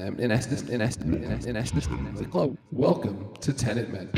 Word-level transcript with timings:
in 0.00 0.30
essence, 0.30 0.62
in 0.62 0.80
essence, 0.80 1.04
in 1.04 1.24
essence, 1.24 1.46
in 1.46 1.56
essence, 1.56 1.88
welcome 2.70 3.34
to 3.40 3.52
Tenet 3.52 3.90
Men. 3.92 4.10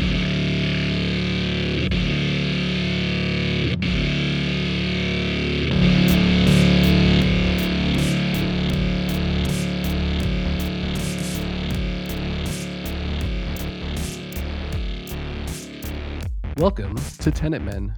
Welcome 16.58 16.94
to 17.18 17.30
Tenet 17.32 17.62
Men. 17.62 17.96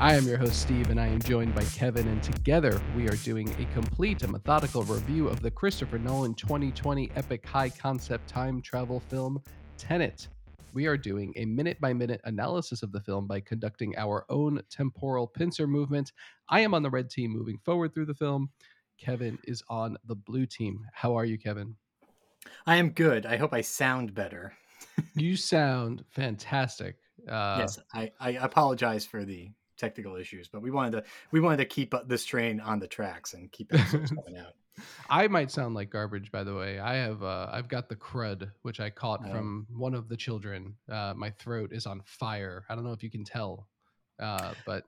I 0.00 0.14
am 0.14 0.28
your 0.28 0.38
host, 0.38 0.62
Steve, 0.62 0.90
and 0.90 1.00
I 1.00 1.08
am 1.08 1.20
joined 1.20 1.56
by 1.56 1.64
Kevin, 1.64 2.06
and 2.06 2.22
together 2.22 2.80
we 2.94 3.08
are 3.08 3.16
doing 3.16 3.48
a 3.58 3.64
complete 3.74 4.22
and 4.22 4.30
methodical 4.30 4.84
review 4.84 5.26
of 5.26 5.42
the 5.42 5.50
Christopher 5.50 5.98
Nolan 5.98 6.34
2020 6.34 7.10
epic 7.16 7.44
high 7.44 7.68
concept 7.68 8.28
time 8.28 8.62
travel 8.62 9.00
film, 9.00 9.42
Tenet. 9.76 10.28
We 10.72 10.86
are 10.86 10.96
doing 10.96 11.32
a 11.34 11.46
minute 11.46 11.80
by 11.80 11.92
minute 11.94 12.20
analysis 12.22 12.84
of 12.84 12.92
the 12.92 13.00
film 13.00 13.26
by 13.26 13.40
conducting 13.40 13.96
our 13.96 14.24
own 14.28 14.62
temporal 14.70 15.26
pincer 15.26 15.66
movement. 15.66 16.12
I 16.48 16.60
am 16.60 16.74
on 16.74 16.84
the 16.84 16.90
red 16.90 17.10
team 17.10 17.32
moving 17.32 17.58
forward 17.64 17.92
through 17.92 18.06
the 18.06 18.14
film. 18.14 18.50
Kevin 19.00 19.36
is 19.48 19.64
on 19.68 19.96
the 20.06 20.14
blue 20.14 20.46
team. 20.46 20.86
How 20.92 21.16
are 21.16 21.24
you, 21.24 21.38
Kevin? 21.38 21.74
I 22.66 22.76
am 22.76 22.90
good. 22.90 23.26
I 23.26 23.36
hope 23.36 23.52
I 23.52 23.62
sound 23.62 24.14
better. 24.14 24.52
you 25.16 25.34
sound 25.34 26.04
fantastic. 26.08 26.94
Uh, 27.28 27.56
yes, 27.58 27.80
I, 27.92 28.12
I 28.20 28.30
apologize 28.30 29.04
for 29.04 29.24
the 29.24 29.50
technical 29.78 30.16
issues, 30.16 30.48
but 30.48 30.62
we 30.62 30.70
wanted 30.70 30.92
to 30.92 31.04
we 31.30 31.40
wanted 31.40 31.58
to 31.58 31.64
keep 31.64 31.94
this 32.06 32.24
train 32.24 32.60
on 32.60 32.78
the 32.78 32.88
tracks 32.88 33.34
and 33.34 33.50
keep 33.50 33.72
episodes 33.74 34.10
coming 34.10 34.38
out. 34.38 34.54
I 35.10 35.26
might 35.28 35.50
sound 35.50 35.74
like 35.74 35.90
garbage, 35.90 36.30
by 36.30 36.44
the 36.44 36.54
way. 36.54 36.78
I 36.78 36.96
have 36.96 37.22
uh, 37.22 37.48
I've 37.50 37.68
got 37.68 37.88
the 37.88 37.96
crud, 37.96 38.50
which 38.62 38.80
I 38.80 38.90
caught 38.90 39.20
oh. 39.24 39.30
from 39.30 39.66
one 39.74 39.94
of 39.94 40.08
the 40.08 40.16
children. 40.16 40.74
Uh, 40.90 41.14
my 41.16 41.30
throat 41.30 41.72
is 41.72 41.86
on 41.86 42.02
fire. 42.04 42.64
I 42.68 42.74
don't 42.74 42.84
know 42.84 42.92
if 42.92 43.02
you 43.02 43.10
can 43.10 43.24
tell, 43.24 43.66
uh, 44.20 44.52
but 44.66 44.84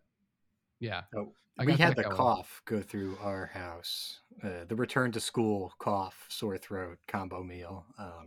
yeah. 0.78 1.02
Oh, 1.16 1.32
we 1.64 1.74
had 1.74 1.96
the 1.96 2.04
cough 2.04 2.62
go 2.64 2.80
through 2.80 3.18
our 3.20 3.46
house. 3.46 4.20
Uh, 4.42 4.64
the 4.66 4.76
return 4.76 5.12
to 5.12 5.20
school 5.20 5.72
cough, 5.78 6.26
sore 6.28 6.56
throat 6.58 6.98
combo 7.06 7.42
meal. 7.42 7.84
Um, 7.98 8.26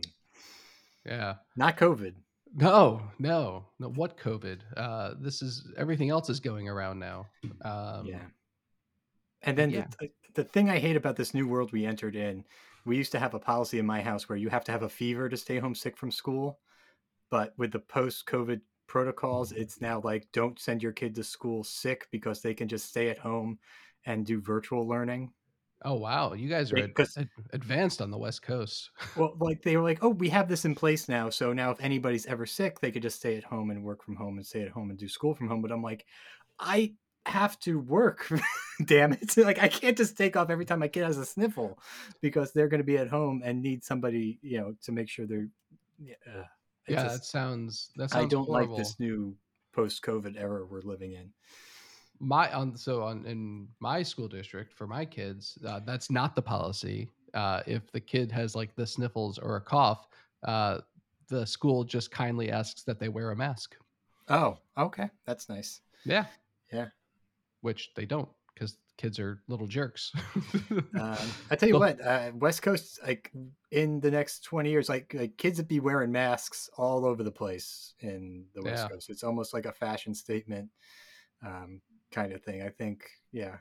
yeah, 1.04 1.34
not 1.56 1.76
COVID. 1.76 2.14
No, 2.54 3.02
no, 3.18 3.64
no. 3.78 3.88
What 3.88 4.16
COVID? 4.16 4.60
Uh, 4.76 5.14
this 5.18 5.42
is 5.42 5.72
everything 5.76 6.10
else 6.10 6.30
is 6.30 6.40
going 6.40 6.68
around 6.68 6.98
now. 7.00 7.26
Um, 7.62 8.06
yeah. 8.06 8.22
And 9.42 9.58
then 9.58 9.70
yeah. 9.70 9.86
The, 9.98 10.10
the 10.34 10.44
thing 10.44 10.70
I 10.70 10.78
hate 10.78 10.96
about 10.96 11.16
this 11.16 11.34
new 11.34 11.48
world 11.48 11.72
we 11.72 11.84
entered 11.84 12.16
in, 12.16 12.44
we 12.84 12.96
used 12.96 13.12
to 13.12 13.18
have 13.18 13.34
a 13.34 13.38
policy 13.38 13.78
in 13.78 13.86
my 13.86 14.00
house 14.00 14.28
where 14.28 14.38
you 14.38 14.48
have 14.48 14.64
to 14.64 14.72
have 14.72 14.82
a 14.82 14.88
fever 14.88 15.28
to 15.28 15.36
stay 15.36 15.58
home 15.58 15.74
sick 15.74 15.96
from 15.96 16.10
school. 16.10 16.60
But 17.30 17.54
with 17.56 17.72
the 17.72 17.80
post 17.80 18.26
COVID 18.26 18.60
protocols, 18.86 19.52
it's 19.52 19.80
now 19.80 20.00
like 20.04 20.28
don't 20.32 20.58
send 20.58 20.82
your 20.82 20.92
kid 20.92 21.14
to 21.16 21.24
school 21.24 21.64
sick 21.64 22.06
because 22.10 22.40
they 22.40 22.54
can 22.54 22.68
just 22.68 22.88
stay 22.88 23.08
at 23.10 23.18
home 23.18 23.58
and 24.06 24.24
do 24.24 24.40
virtual 24.40 24.86
learning. 24.86 25.32
Oh 25.84 25.94
wow, 25.94 26.32
you 26.32 26.48
guys 26.48 26.72
are 26.72 26.78
ad- 26.78 27.28
advanced 27.52 28.00
on 28.00 28.10
the 28.10 28.16
West 28.18 28.42
Coast. 28.42 28.90
well, 29.16 29.36
like 29.38 29.62
they 29.62 29.76
were 29.76 29.82
like, 29.82 30.02
"Oh, 30.02 30.08
we 30.08 30.30
have 30.30 30.48
this 30.48 30.64
in 30.64 30.74
place 30.74 31.08
now. 31.08 31.28
So 31.30 31.52
now 31.52 31.70
if 31.70 31.80
anybody's 31.80 32.24
ever 32.26 32.46
sick, 32.46 32.80
they 32.80 32.90
could 32.90 33.02
just 33.02 33.18
stay 33.18 33.36
at 33.36 33.44
home 33.44 33.70
and 33.70 33.84
work 33.84 34.02
from 34.02 34.16
home 34.16 34.38
and 34.38 34.46
stay 34.46 34.62
at 34.62 34.70
home 34.70 34.88
and 34.90 34.98
do 34.98 35.08
school 35.08 35.34
from 35.34 35.48
home." 35.48 35.60
But 35.60 35.72
I'm 35.72 35.82
like, 35.82 36.06
I 36.58 36.94
have 37.26 37.58
to 37.60 37.78
work. 37.78 38.30
Damn 38.86 39.12
it. 39.12 39.36
Like 39.36 39.58
I 39.62 39.68
can't 39.68 39.96
just 39.96 40.16
take 40.16 40.36
off 40.36 40.50
every 40.50 40.64
time 40.64 40.78
my 40.80 40.88
kid 40.88 41.04
has 41.04 41.18
a 41.18 41.24
sniffle 41.26 41.78
because 42.22 42.52
they're 42.52 42.68
going 42.68 42.80
to 42.80 42.84
be 42.84 42.98
at 42.98 43.08
home 43.08 43.42
and 43.44 43.62
need 43.62 43.84
somebody, 43.84 44.38
you 44.42 44.58
know, 44.60 44.74
to 44.82 44.92
make 44.92 45.08
sure 45.08 45.26
they're 45.26 45.48
uh, 46.26 46.42
Yeah, 46.88 47.04
just, 47.04 47.14
that 47.18 47.24
sounds 47.24 47.90
that 47.96 48.10
sounds 48.10 48.24
I 48.24 48.28
don't 48.28 48.46
horrible. 48.46 48.74
like 48.74 48.84
this 48.84 48.98
new 48.98 49.36
post-COVID 49.72 50.40
era 50.40 50.64
we're 50.64 50.82
living 50.82 51.12
in 51.12 51.32
my 52.24 52.52
on 52.52 52.76
so 52.76 53.02
on 53.02 53.24
in 53.26 53.68
my 53.80 54.02
school 54.02 54.28
district 54.28 54.72
for 54.72 54.86
my 54.86 55.04
kids 55.04 55.58
uh, 55.66 55.80
that's 55.84 56.10
not 56.10 56.34
the 56.34 56.42
policy 56.42 57.08
uh, 57.34 57.62
if 57.66 57.90
the 57.92 58.00
kid 58.00 58.30
has 58.30 58.54
like 58.54 58.74
the 58.76 58.86
sniffles 58.86 59.38
or 59.38 59.56
a 59.56 59.60
cough 59.60 60.08
uh, 60.44 60.78
the 61.28 61.46
school 61.46 61.84
just 61.84 62.10
kindly 62.10 62.50
asks 62.50 62.82
that 62.82 62.98
they 62.98 63.08
wear 63.08 63.30
a 63.30 63.36
mask. 63.36 63.76
Oh 64.28 64.58
okay 64.78 65.10
that's 65.26 65.48
nice. 65.48 65.80
Yeah. 66.04 66.26
Yeah. 66.72 66.88
Which 67.60 67.92
they 67.94 68.06
don't 68.06 68.28
because 68.54 68.78
kids 68.96 69.18
are 69.18 69.42
little 69.48 69.66
jerks. 69.66 70.12
Um, 71.00 71.16
i 71.50 71.56
tell 71.56 71.68
you 71.68 71.78
what 71.78 72.00
uh, 72.00 72.30
west 72.34 72.62
coast 72.62 73.00
like 73.04 73.32
in 73.72 74.00
the 74.00 74.10
next 74.10 74.44
20 74.44 74.70
years 74.70 74.88
like, 74.88 75.12
like 75.12 75.36
kids 75.36 75.58
would 75.58 75.68
be 75.68 75.80
wearing 75.80 76.12
masks 76.12 76.70
all 76.76 77.04
over 77.04 77.22
the 77.24 77.32
place 77.32 77.94
in 78.00 78.44
the 78.54 78.62
west 78.62 78.84
yeah. 78.84 78.88
coast. 78.88 79.10
It's 79.10 79.24
almost 79.24 79.52
like 79.52 79.66
a 79.66 79.72
fashion 79.72 80.14
statement. 80.14 80.70
Um, 81.44 81.80
kind 82.14 82.32
of 82.32 82.42
thing. 82.42 82.62
I 82.62 82.68
think, 82.68 83.04
yeah. 83.32 83.56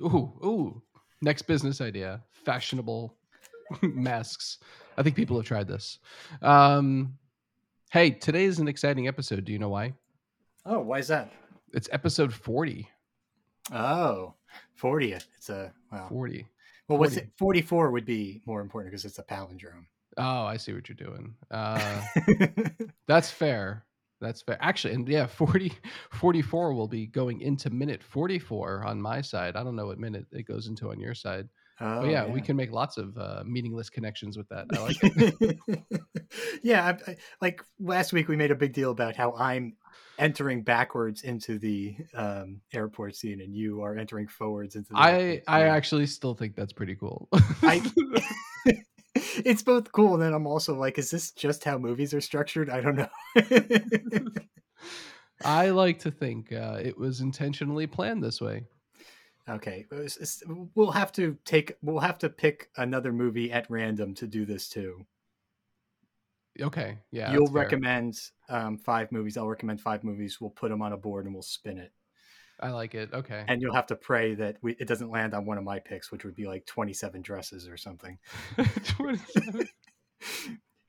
ooh, 0.00 0.32
ooh. 0.44 0.82
Next 1.22 1.42
business 1.42 1.80
idea: 1.80 2.22
fashionable 2.32 3.14
masks. 3.82 4.58
I 4.96 5.02
think 5.02 5.16
people 5.16 5.36
have 5.36 5.46
tried 5.46 5.68
this. 5.68 5.98
Um, 6.42 7.14
hey, 7.90 8.10
today 8.10 8.44
is 8.44 8.58
an 8.58 8.68
exciting 8.68 9.08
episode. 9.08 9.44
Do 9.44 9.52
you 9.52 9.58
know 9.58 9.68
why? 9.68 9.94
Oh, 10.64 10.80
why 10.80 10.98
is 10.98 11.08
that? 11.08 11.32
It's 11.72 11.88
episode 11.92 12.32
forty. 12.32 12.88
Oh, 13.72 14.34
40. 14.74 15.12
It's 15.12 15.50
a 15.50 15.72
wow. 15.90 16.06
40. 16.08 16.46
Well, 16.88 16.98
40. 16.98 17.00
what's 17.00 17.16
it? 17.16 17.30
44 17.36 17.90
would 17.90 18.04
be 18.04 18.42
more 18.46 18.60
important 18.60 18.92
because 18.92 19.04
it's 19.04 19.18
a 19.18 19.22
palindrome. 19.22 19.86
Oh, 20.18 20.44
I 20.44 20.56
see 20.56 20.72
what 20.72 20.88
you're 20.88 20.96
doing. 20.96 21.34
Uh, 21.50 22.02
that's 23.06 23.30
fair. 23.30 23.84
That's 24.20 24.42
fair. 24.42 24.56
Actually, 24.60 24.94
and 24.94 25.08
yeah, 25.08 25.26
40, 25.26 25.72
44 26.12 26.74
will 26.74 26.88
be 26.88 27.06
going 27.06 27.40
into 27.40 27.70
minute 27.70 28.02
44 28.02 28.84
on 28.84 29.00
my 29.00 29.20
side. 29.20 29.56
I 29.56 29.62
don't 29.62 29.76
know 29.76 29.86
what 29.86 29.98
minute 29.98 30.26
it 30.32 30.46
goes 30.46 30.66
into 30.68 30.90
on 30.90 31.00
your 31.00 31.14
side. 31.14 31.48
Oh, 31.78 32.02
but 32.02 32.10
yeah, 32.10 32.24
yeah, 32.24 32.32
we 32.32 32.40
can 32.40 32.56
make 32.56 32.72
lots 32.72 32.96
of 32.96 33.18
uh, 33.18 33.42
meaningless 33.44 33.90
connections 33.90 34.38
with 34.38 34.48
that. 34.48 34.66
I 34.72 34.78
like 34.78 34.96
it. 35.02 35.58
yeah, 36.62 36.86
I, 36.86 37.10
I, 37.10 37.16
like 37.42 37.62
last 37.78 38.14
week 38.14 38.28
we 38.28 38.36
made 38.36 38.50
a 38.50 38.54
big 38.54 38.72
deal 38.72 38.90
about 38.90 39.14
how 39.14 39.34
I'm 39.34 39.74
entering 40.18 40.62
backwards 40.62 41.22
into 41.22 41.58
the 41.58 41.94
um, 42.14 42.62
airport 42.72 43.14
scene 43.14 43.42
and 43.42 43.54
you 43.54 43.82
are 43.82 43.96
entering 43.96 44.26
forwards 44.26 44.74
into 44.74 44.94
the 44.94 44.98
I 44.98 45.42
I 45.46 45.64
actually 45.64 46.06
still 46.06 46.34
think 46.34 46.56
that's 46.56 46.72
pretty 46.72 46.94
cool. 46.94 47.28
I 47.62 47.82
it's 49.44 49.62
both 49.62 49.92
cool 49.92 50.14
and 50.14 50.22
then 50.22 50.32
i'm 50.34 50.46
also 50.46 50.74
like 50.74 50.98
is 50.98 51.10
this 51.10 51.30
just 51.32 51.64
how 51.64 51.78
movies 51.78 52.14
are 52.14 52.20
structured? 52.20 52.70
I 52.70 52.80
don't 52.80 52.96
know. 52.96 53.08
I 55.44 55.70
like 55.70 55.98
to 56.00 56.10
think 56.10 56.52
uh, 56.52 56.78
it 56.82 56.96
was 56.96 57.20
intentionally 57.20 57.86
planned 57.86 58.22
this 58.22 58.40
way. 58.40 58.64
Okay 59.48 59.86
we'll 60.74 60.90
have 60.90 61.12
to 61.12 61.36
take 61.44 61.76
we'll 61.80 62.00
have 62.00 62.18
to 62.18 62.28
pick 62.28 62.68
another 62.76 63.12
movie 63.12 63.52
at 63.52 63.70
random 63.70 64.12
to 64.14 64.26
do 64.26 64.44
this 64.44 64.68
too 64.68 65.06
okay 66.60 66.98
yeah 67.12 67.32
you'll 67.32 67.46
recommend 67.52 68.18
um, 68.48 68.76
five 68.76 69.12
movies 69.12 69.36
i'll 69.36 69.46
recommend 69.46 69.80
five 69.80 70.02
movies 70.02 70.40
we'll 70.40 70.50
put 70.50 70.70
them 70.70 70.82
on 70.82 70.92
a 70.92 70.96
board 70.96 71.26
and 71.26 71.34
we'll 71.34 71.42
spin 71.42 71.78
it 71.78 71.92
I 72.60 72.70
like 72.70 72.94
it. 72.94 73.12
Okay. 73.12 73.44
And 73.46 73.60
you'll 73.60 73.74
have 73.74 73.86
to 73.88 73.96
pray 73.96 74.34
that 74.34 74.56
we, 74.62 74.72
it 74.78 74.88
doesn't 74.88 75.10
land 75.10 75.34
on 75.34 75.44
one 75.44 75.58
of 75.58 75.64
my 75.64 75.78
picks, 75.78 76.10
which 76.10 76.24
would 76.24 76.34
be 76.34 76.46
like 76.46 76.64
27 76.66 77.22
dresses 77.22 77.68
or 77.68 77.76
something. 77.76 78.18
27. 78.84 79.68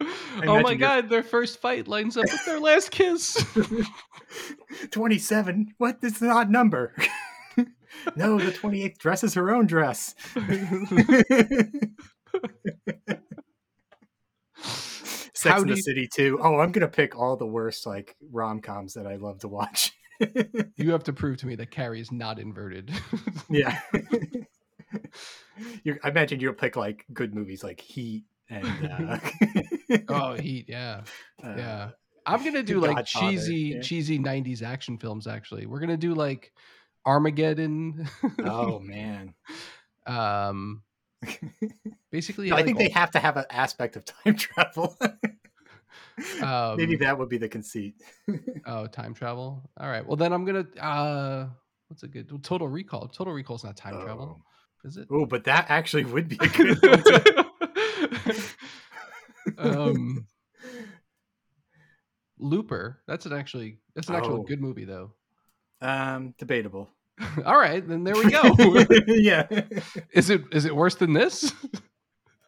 oh 0.45 0.61
my 0.61 0.75
god, 0.75 1.09
their 1.09 1.23
first 1.23 1.59
fight 1.59 1.87
lines 1.87 2.15
up 2.15 2.23
with 2.23 2.45
their 2.45 2.59
last 2.59 2.91
kiss. 2.91 3.43
27? 4.91 5.73
What? 5.77 5.99
It's 6.01 6.21
an 6.21 6.29
odd 6.29 6.49
number. 6.49 6.93
no, 8.15 8.39
the 8.39 8.51
28th 8.51 8.97
dress 8.97 9.23
is 9.23 9.33
her 9.33 9.53
own 9.53 9.67
dress. 9.67 10.15
Sex 15.33 15.53
How 15.53 15.61
in 15.61 15.67
the 15.67 15.75
you... 15.75 15.81
City 15.81 16.07
too. 16.11 16.39
Oh, 16.41 16.59
I'm 16.59 16.71
gonna 16.71 16.87
pick 16.87 17.15
all 17.15 17.35
the 17.35 17.45
worst 17.45 17.85
like 17.85 18.15
rom 18.31 18.59
coms 18.61 18.93
that 18.93 19.05
I 19.05 19.17
love 19.17 19.39
to 19.39 19.47
watch 19.47 19.91
you 20.75 20.91
have 20.91 21.03
to 21.03 21.13
prove 21.13 21.37
to 21.37 21.47
me 21.47 21.55
that 21.55 21.71
Carrie 21.71 22.01
is 22.01 22.11
not 22.11 22.39
inverted. 22.39 22.91
yeah. 23.49 23.79
you 25.83 25.97
I 26.03 26.09
imagine 26.09 26.39
you'll 26.39 26.53
pick 26.53 26.75
like 26.75 27.05
good 27.13 27.33
movies 27.33 27.63
like 27.63 27.81
Heat 27.81 28.23
and 28.49 28.65
uh... 28.65 29.19
oh 30.09 30.33
Heat, 30.35 30.65
yeah, 30.67 31.01
uh, 31.43 31.53
yeah. 31.57 31.89
I'm 32.25 32.43
gonna 32.43 32.63
do 32.63 32.79
like 32.79 33.05
cheesy, 33.05 33.55
yeah. 33.75 33.81
cheesy 33.81 34.19
'90s 34.19 34.61
action 34.61 34.97
films. 34.97 35.27
Actually, 35.27 35.65
we're 35.65 35.79
gonna 35.79 35.97
do 35.97 36.13
like 36.13 36.51
Armageddon. 37.05 38.07
oh 38.43 38.79
man. 38.79 39.33
Um. 40.05 40.83
Basically, 42.11 42.51
I 42.51 42.63
think 42.63 42.77
they 42.77 42.89
have 42.89 43.11
to 43.11 43.19
have 43.19 43.37
an 43.37 43.45
aspect 43.49 43.95
of 43.95 44.05
time 44.05 44.35
travel. 44.35 44.97
Um, 46.41 46.77
Maybe 46.77 46.95
that 46.97 47.17
would 47.17 47.29
be 47.29 47.37
the 47.37 47.47
conceit. 47.49 47.95
oh, 48.65 48.87
time 48.87 49.13
travel. 49.13 49.69
All 49.79 49.87
right. 49.89 50.05
Well, 50.05 50.15
then 50.17 50.33
I'm 50.33 50.45
gonna. 50.45 50.65
uh 50.79 51.47
What's 51.89 52.03
a 52.03 52.07
good 52.07 52.27
Total 52.43 52.67
Recall? 52.67 53.07
Total 53.07 53.33
Recall 53.33 53.55
is 53.55 53.63
not 53.63 53.77
time 53.77 53.95
oh. 53.97 54.03
travel, 54.03 54.41
is 54.83 54.97
it? 54.97 55.07
Oh, 55.09 55.25
but 55.25 55.45
that 55.45 55.67
actually 55.69 56.03
would 56.05 56.27
be 56.27 56.37
a 56.41 56.47
good 56.49 56.77
one. 56.81 58.43
um, 59.57 60.27
Looper. 62.39 62.99
That's 63.07 63.25
an 63.25 63.33
actually 63.33 63.77
that's 63.95 64.09
an 64.09 64.15
actual 64.15 64.41
Oh. 64.41 64.43
good 64.43 64.61
movie 64.61 64.85
though. 64.85 65.13
Um, 65.81 66.33
debatable. 66.37 66.89
All 67.45 67.57
right, 67.57 67.87
then 67.87 68.03
there 68.03 68.15
we 68.15 68.29
go. 68.29 68.43
yeah. 69.07 69.47
is 70.11 70.29
it 70.29 70.43
is 70.51 70.65
it 70.65 70.75
worse 70.75 70.95
than 70.95 71.13
this? 71.13 71.51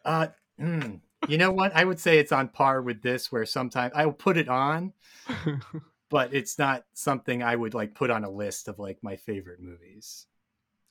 Uh, 0.04 0.28
hmm. 0.58 0.96
You 1.28 1.38
know 1.38 1.50
what? 1.50 1.74
I 1.74 1.84
would 1.84 2.00
say 2.00 2.18
it's 2.18 2.32
on 2.32 2.48
par 2.48 2.82
with 2.82 3.02
this, 3.02 3.30
where 3.30 3.46
sometimes 3.46 3.92
I 3.94 4.06
will 4.06 4.12
put 4.12 4.36
it 4.36 4.48
on, 4.48 4.92
but 6.10 6.34
it's 6.34 6.58
not 6.58 6.84
something 6.94 7.42
I 7.42 7.56
would 7.56 7.74
like 7.74 7.94
put 7.94 8.10
on 8.10 8.24
a 8.24 8.30
list 8.30 8.68
of 8.68 8.78
like 8.78 8.98
my 9.02 9.16
favorite 9.16 9.60
movies. 9.60 10.26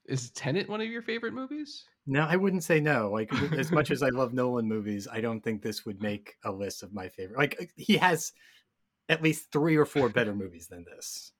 is 0.05 0.31
Tenet 0.31 0.69
one 0.69 0.81
of 0.81 0.87
your 0.87 1.01
favorite 1.01 1.33
movies? 1.33 1.85
No, 2.05 2.25
I 2.27 2.35
wouldn't 2.35 2.63
say 2.63 2.79
no. 2.79 3.11
Like 3.11 3.31
as 3.53 3.71
much 3.71 3.91
as 3.91 4.01
I 4.01 4.09
love 4.09 4.33
Nolan 4.33 4.67
movies, 4.67 5.07
I 5.11 5.21
don't 5.21 5.41
think 5.41 5.61
this 5.61 5.85
would 5.85 6.01
make 6.01 6.35
a 6.43 6.51
list 6.51 6.81
of 6.83 6.93
my 6.93 7.09
favorite. 7.09 7.37
Like 7.37 7.57
uh, 7.61 7.65
he 7.75 7.97
has 7.97 8.31
at 9.09 9.21
least 9.21 9.51
three 9.51 9.75
or 9.75 9.85
four 9.85 10.09
better 10.09 10.33
movies 10.33 10.67
than 10.67 10.85
this 10.85 11.33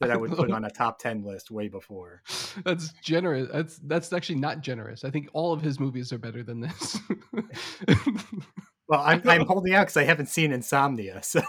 that 0.00 0.10
I 0.10 0.16
would 0.18 0.32
put 0.32 0.50
on 0.50 0.64
a 0.64 0.70
top 0.70 0.98
ten 0.98 1.22
list 1.24 1.50
way 1.50 1.68
before. 1.68 2.22
That's 2.64 2.92
generous. 3.02 3.48
That's 3.52 3.78
that's 3.78 4.12
actually 4.12 4.40
not 4.40 4.60
generous. 4.60 5.04
I 5.04 5.10
think 5.10 5.28
all 5.32 5.52
of 5.52 5.62
his 5.62 5.78
movies 5.80 6.12
are 6.12 6.18
better 6.18 6.42
than 6.42 6.60
this. 6.60 6.98
Well, 8.88 9.00
I'm, 9.04 9.22
I'm 9.28 9.46
holding 9.46 9.74
out 9.74 9.82
because 9.82 9.96
I 9.96 10.04
haven't 10.04 10.26
seen 10.28 10.52
Insomnia, 10.52 11.22
so 11.22 11.40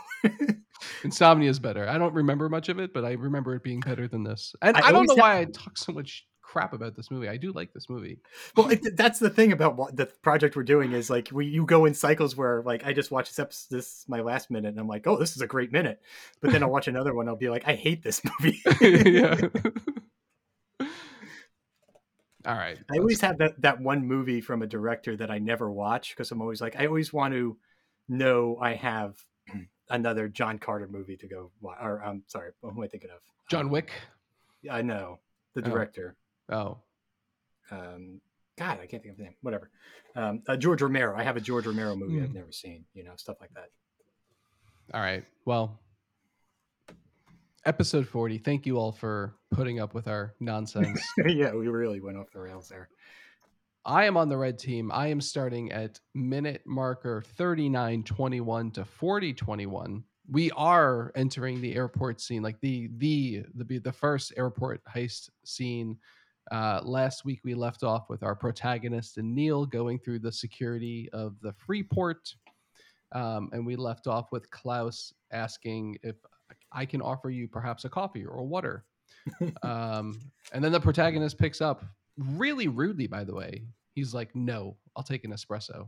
Insomnia 1.04 1.50
is 1.50 1.60
better. 1.60 1.88
I 1.88 1.98
don't 1.98 2.14
remember 2.14 2.50
much 2.50 2.70
of 2.70 2.80
it, 2.80 2.94
but 2.94 3.04
I 3.06 3.14
remember 3.14 3.56
it 3.56 3.64
being 3.64 3.80
better 3.80 4.08
than 4.08 4.24
this. 4.24 4.54
And 4.62 4.78
I 4.78 4.88
I, 4.88 4.92
don't 4.92 5.06
know 5.08 5.16
have- 5.16 5.22
why 5.22 5.40
I 5.40 5.46
talk 5.46 5.78
so 5.78 5.92
much 5.92 6.26
crap 6.54 6.72
about 6.74 6.96
this 6.96 7.10
movie. 7.10 7.28
I 7.28 7.38
do 7.38 7.52
like 7.52 7.74
this 7.74 7.90
movie. 7.90 8.20
well, 8.56 8.70
it, 8.70 8.96
that's 8.96 9.18
the 9.18 9.32
thing 9.32 9.52
about 9.52 9.76
what 9.76 9.98
the 9.98 10.06
project 10.06 10.56
we're 10.56 10.62
doing 10.62 10.92
is 10.92 11.10
like 11.10 11.30
we 11.32 11.48
you 11.48 11.66
go 11.66 11.86
in 11.86 11.96
cycles 11.96 12.36
where 12.38 12.62
like 12.62 12.86
I 12.86 12.94
just 12.94 13.10
watch 13.10 13.28
this 13.30 13.40
episode, 13.40 13.76
this 13.76 14.06
my 14.08 14.22
last 14.22 14.52
minute, 14.52 14.70
and 14.70 14.80
I'm 14.80 14.88
like, 14.88 15.08
oh, 15.08 15.18
this 15.18 15.36
is 15.36 15.42
a 15.42 15.48
great 15.48 15.72
minute, 15.72 16.00
but 16.42 16.52
then 16.52 16.62
I'll 16.62 16.70
watch 16.70 16.88
another 16.88 17.16
one, 17.16 17.28
I'll 17.28 17.36
be 17.36 17.50
like, 17.50 17.68
I 17.68 17.74
hate 17.74 18.04
this 18.04 18.22
movie. 18.40 18.62
yeah. 19.12 19.40
All 22.46 22.54
right. 22.56 22.78
I 22.94 22.98
always 23.00 23.22
have 23.22 23.38
that 23.40 23.60
that 23.62 23.80
one 23.80 24.06
movie 24.06 24.42
from 24.42 24.62
a 24.62 24.68
director 24.68 25.16
that 25.18 25.32
I 25.32 25.40
never 25.40 25.72
watch 25.72 26.12
because 26.12 26.30
I'm 26.30 26.42
always 26.42 26.62
like 26.62 26.76
I 26.78 26.86
always 26.86 27.12
want 27.12 27.34
to 27.34 27.58
know 28.08 28.58
I 28.62 28.74
have 28.76 29.16
another 29.90 30.28
John 30.28 30.60
Carter 30.60 30.88
movie 30.88 31.18
to 31.18 31.28
go 31.28 31.52
watch. 31.62 31.78
Or 31.82 32.04
I'm 32.04 32.24
sorry, 32.28 32.52
what 32.62 32.72
am 32.76 32.82
I 32.84 32.88
thinking 32.88 33.10
of? 33.10 33.20
John 33.50 33.66
um, 33.66 33.72
Wick. 33.72 33.92
I 34.70 34.82
know 34.84 35.20
the 35.56 35.62
Oh. 35.62 35.70
director. 35.70 36.16
Oh, 36.52 36.80
Um, 37.72 38.22
God, 38.58 38.80
I 38.82 38.86
can't 38.86 39.02
think 39.02 39.14
of 39.14 39.18
the 39.18 39.24
name. 39.24 39.36
Whatever. 39.42 39.72
Um, 40.16 40.44
uh, 40.48 40.56
George 40.58 40.82
Romero. 40.82 41.16
I 41.18 41.24
have 41.24 41.38
a 41.38 41.42
George 41.42 41.66
Romero 41.66 41.96
movie 41.96 42.22
I've 42.22 42.30
Hmm. 42.30 42.36
never 42.36 42.52
seen. 42.52 42.86
You 42.94 43.04
know, 43.04 43.16
stuff 43.16 43.38
like 43.42 43.54
that. 43.56 43.70
all 44.94 45.02
right. 45.02 45.26
Well, 45.46 45.80
episode 47.66 48.08
40. 48.08 48.38
Thank 48.40 48.66
you 48.66 48.78
all 48.78 48.92
for 48.92 49.36
putting 49.52 49.80
up 49.80 49.94
with 49.94 50.08
our 50.08 50.36
nonsense. 50.40 51.02
yeah, 51.26 51.54
we 51.54 51.68
really 51.68 52.00
went 52.02 52.18
off 52.18 52.32
the 52.32 52.40
rails 52.42 52.68
there. 52.68 52.90
I 53.86 54.06
am 54.06 54.16
on 54.18 54.30
the 54.30 54.38
red 54.38 54.60
team. 54.60 54.92
I 54.94 55.08
am 55.08 55.20
starting 55.22 55.72
at 55.72 56.00
minute 56.14 56.62
marker 56.66 57.22
3921 57.38 58.72
to 58.72 58.86
4021. 58.86 60.04
We 60.30 60.52
are 60.52 61.12
entering 61.16 61.60
the 61.60 61.76
airport 61.76 62.22
scene, 62.22 62.42
like 62.44 62.60
the 62.62 62.90
the 62.98 63.44
the 63.56 63.80
the 63.80 63.92
first 63.92 64.32
airport 64.38 64.82
heist 64.86 65.30
scene. 65.44 65.98
Uh, 66.52 66.82
last 66.84 67.26
week 67.26 67.40
we 67.44 67.54
left 67.56 67.84
off 67.84 68.10
with 68.10 68.22
our 68.24 68.36
protagonist 68.36 69.18
and 69.18 69.34
Neil 69.34 69.66
going 69.66 70.00
through 70.00 70.20
the 70.20 70.32
security 70.32 71.10
of 71.14 71.36
the 71.42 71.54
Freeport, 71.54 72.34
um, 73.14 73.50
and 73.54 73.66
we 73.66 73.76
left 73.76 74.08
off 74.08 74.32
with 74.32 74.50
Klaus 74.52 75.14
asking 75.32 75.98
if 76.04 76.16
I 76.72 76.86
can 76.86 77.02
offer 77.02 77.30
you 77.30 77.48
perhaps 77.48 77.86
a 77.86 77.90
coffee 77.90 78.26
or 78.26 78.44
water. 78.46 78.86
um, 79.64 80.20
and 80.52 80.64
then 80.64 80.72
the 80.72 80.80
protagonist 80.80 81.38
picks 81.38 81.62
up 81.62 81.86
really 82.18 82.68
rudely, 82.68 83.08
by 83.08 83.24
the 83.24 83.34
way. 83.34 83.64
He's 83.96 84.14
like, 84.14 84.36
"No, 84.36 84.76
I'll 84.96 85.04
take 85.04 85.24
an 85.24 85.32
espresso." 85.32 85.88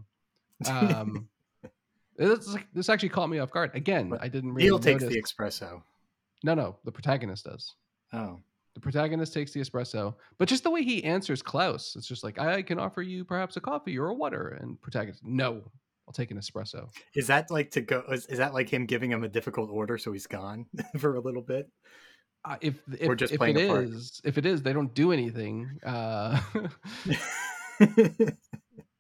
Um, 0.70 1.28
this, 2.18 2.56
this 2.74 2.88
actually 2.88 3.10
caught 3.10 3.30
me 3.30 3.40
off 3.40 3.52
guard. 3.52 3.72
Again, 3.74 4.10
But 4.10 4.22
I 4.22 4.28
didn't 4.30 4.54
really 4.54 4.70
Neil 4.70 4.80
takes 4.80 5.04
the 5.04 5.22
espresso. 5.22 5.82
no, 6.44 6.54
no, 6.54 6.78
the 6.86 6.92
protagonist 6.92 7.46
does. 7.46 7.74
Oh, 8.14 8.40
The 8.76 8.82
protagonist 8.82 9.34
takes 9.34 9.54
the 9.54 9.62
espresso, 9.62 10.16
but 10.38 10.50
just 10.50 10.64
the 10.64 10.70
way 10.70 10.84
he 10.84 11.04
answers 11.04 11.42
Klaus, 11.42 11.96
it's 11.96 12.08
just 12.08 12.26
like, 12.26 12.38
"I 12.38 12.62
can 12.62 12.78
offer 12.78 13.02
you 13.02 13.24
perhaps 13.24 13.56
a 13.56 13.62
coffee 13.62 13.98
or 13.98 14.10
a 14.10 14.14
water," 14.14 14.58
and 14.60 14.80
protagonist, 14.82 15.24
"No, 15.24 15.64
I'll 16.08 16.14
take 16.14 16.30
an 16.30 16.38
espresso." 16.38 16.90
is 17.16 17.28
that 17.28 17.50
like 17.50 17.72
to 17.72 17.82
go? 17.82 18.04
Is, 18.12 18.26
is 18.28 18.38
that 18.38 18.54
like 18.54 18.70
him 18.70 18.86
giving 18.86 19.10
him 19.10 19.24
a 19.24 19.30
difficult 19.30 19.70
order 19.72 19.98
so 19.98 20.12
he's 20.12 20.28
gone 20.28 20.66
for 20.98 21.16
a 21.16 21.22
little 21.22 21.42
bit? 21.42 21.70
Uh, 22.44 22.58
if 22.60 22.82
if, 23.00 23.08
Or 23.08 23.16
just 23.16 23.34
if 23.34 23.40
playing 23.40 23.58
it 23.58 23.70
a 23.70 23.90
if 24.26 24.38
it 24.38 24.46
is, 24.46 24.62
they 24.62 24.74
don't 24.74 24.94
do 24.94 25.14
anything. 25.14 25.80
Uh, 25.84 26.40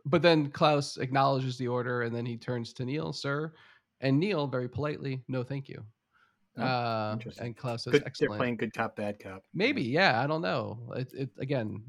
but 0.05 0.21
then 0.21 0.51
Klaus 0.51 0.97
acknowledges 0.97 1.57
the 1.57 1.67
order, 1.67 2.03
and 2.03 2.15
then 2.15 2.25
he 2.25 2.37
turns 2.37 2.71
to 2.73 2.85
Neil, 2.85 3.11
"Sir," 3.11 3.53
and 3.99 4.19
Neil 4.19 4.47
very 4.47 4.69
politely, 4.69 5.21
"No, 5.27 5.43
thank 5.43 5.67
you." 5.67 5.83
Oh, 6.57 6.63
uh, 6.63 7.09
interesting. 7.13 7.47
and 7.47 7.57
Klaus 7.57 7.83
says, 7.83 7.91
Good, 7.93 8.11
they're 8.19 8.29
playing 8.29 8.57
good 8.57 8.73
cop, 8.73 8.95
bad 8.95 9.19
cop. 9.19 9.43
Maybe, 9.53 9.81
yeah, 9.83 10.21
I 10.21 10.27
don't 10.27 10.41
know. 10.41 10.79
It, 10.95 11.13
it 11.13 11.29
again, 11.37 11.83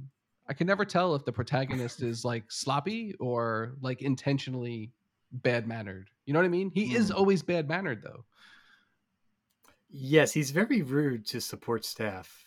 I 0.49 0.55
can 0.55 0.67
never 0.67 0.85
tell 0.85 1.15
if 1.15 1.25
the 1.25 1.33
protagonist 1.33 2.03
is 2.03 2.25
like 2.25 2.51
sloppy 2.51 3.15
or 3.21 3.75
like 3.81 4.03
intentionally 4.03 4.91
bad 5.33 5.67
mannered. 5.69 6.11
You 6.25 6.33
know 6.33 6.41
what 6.41 6.47
I 6.47 6.51
mean? 6.51 6.71
He 6.75 6.95
is 6.95 7.11
Hmm. 7.11 7.17
always 7.17 7.43
bad 7.43 7.69
mannered 7.69 8.03
though. 8.03 8.25
Yes, 9.89 10.33
he's 10.33 10.51
very 10.51 10.83
rude 10.83 11.27
to 11.29 11.41
support 11.41 11.85
staff, 11.85 12.45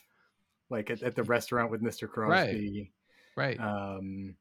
like 0.69 0.89
at, 0.89 1.01
at 1.01 1.15
the 1.15 1.23
restaurant 1.23 1.71
with 1.71 1.81
Mister 1.81 2.07
Crosby. 2.07 2.91
Right. 3.37 3.57
Um, 3.59 4.35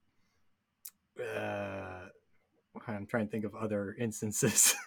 uh, 1.20 2.08
I'm 2.88 3.06
trying 3.06 3.26
to 3.26 3.30
think 3.30 3.44
of 3.44 3.54
other 3.54 3.94
instances. 3.98 4.75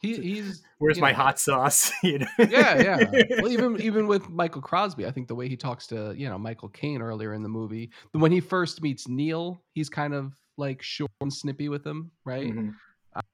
he 0.00 0.16
he's 0.16 0.62
Where's 0.78 1.00
my 1.00 1.10
know. 1.10 1.16
hot 1.16 1.38
sauce? 1.40 1.90
You 2.02 2.20
know? 2.20 2.26
yeah, 2.38 2.80
yeah. 2.82 3.22
Well, 3.42 3.50
even 3.52 3.80
even 3.80 4.06
with 4.06 4.28
Michael 4.28 4.62
Crosby, 4.62 5.06
I 5.06 5.10
think 5.10 5.28
the 5.28 5.34
way 5.34 5.48
he 5.48 5.56
talks 5.56 5.86
to 5.88 6.14
you 6.16 6.28
know 6.28 6.38
Michael 6.38 6.68
Caine 6.68 7.02
earlier 7.02 7.34
in 7.34 7.42
the 7.42 7.48
movie, 7.48 7.90
when 8.12 8.32
he 8.32 8.40
first 8.40 8.82
meets 8.82 9.08
Neil, 9.08 9.62
he's 9.72 9.88
kind 9.88 10.14
of 10.14 10.32
like 10.56 10.82
short 10.82 11.10
and 11.20 11.32
snippy 11.32 11.68
with 11.68 11.84
him, 11.86 12.10
right? 12.24 12.52
Mhm. 12.52 12.74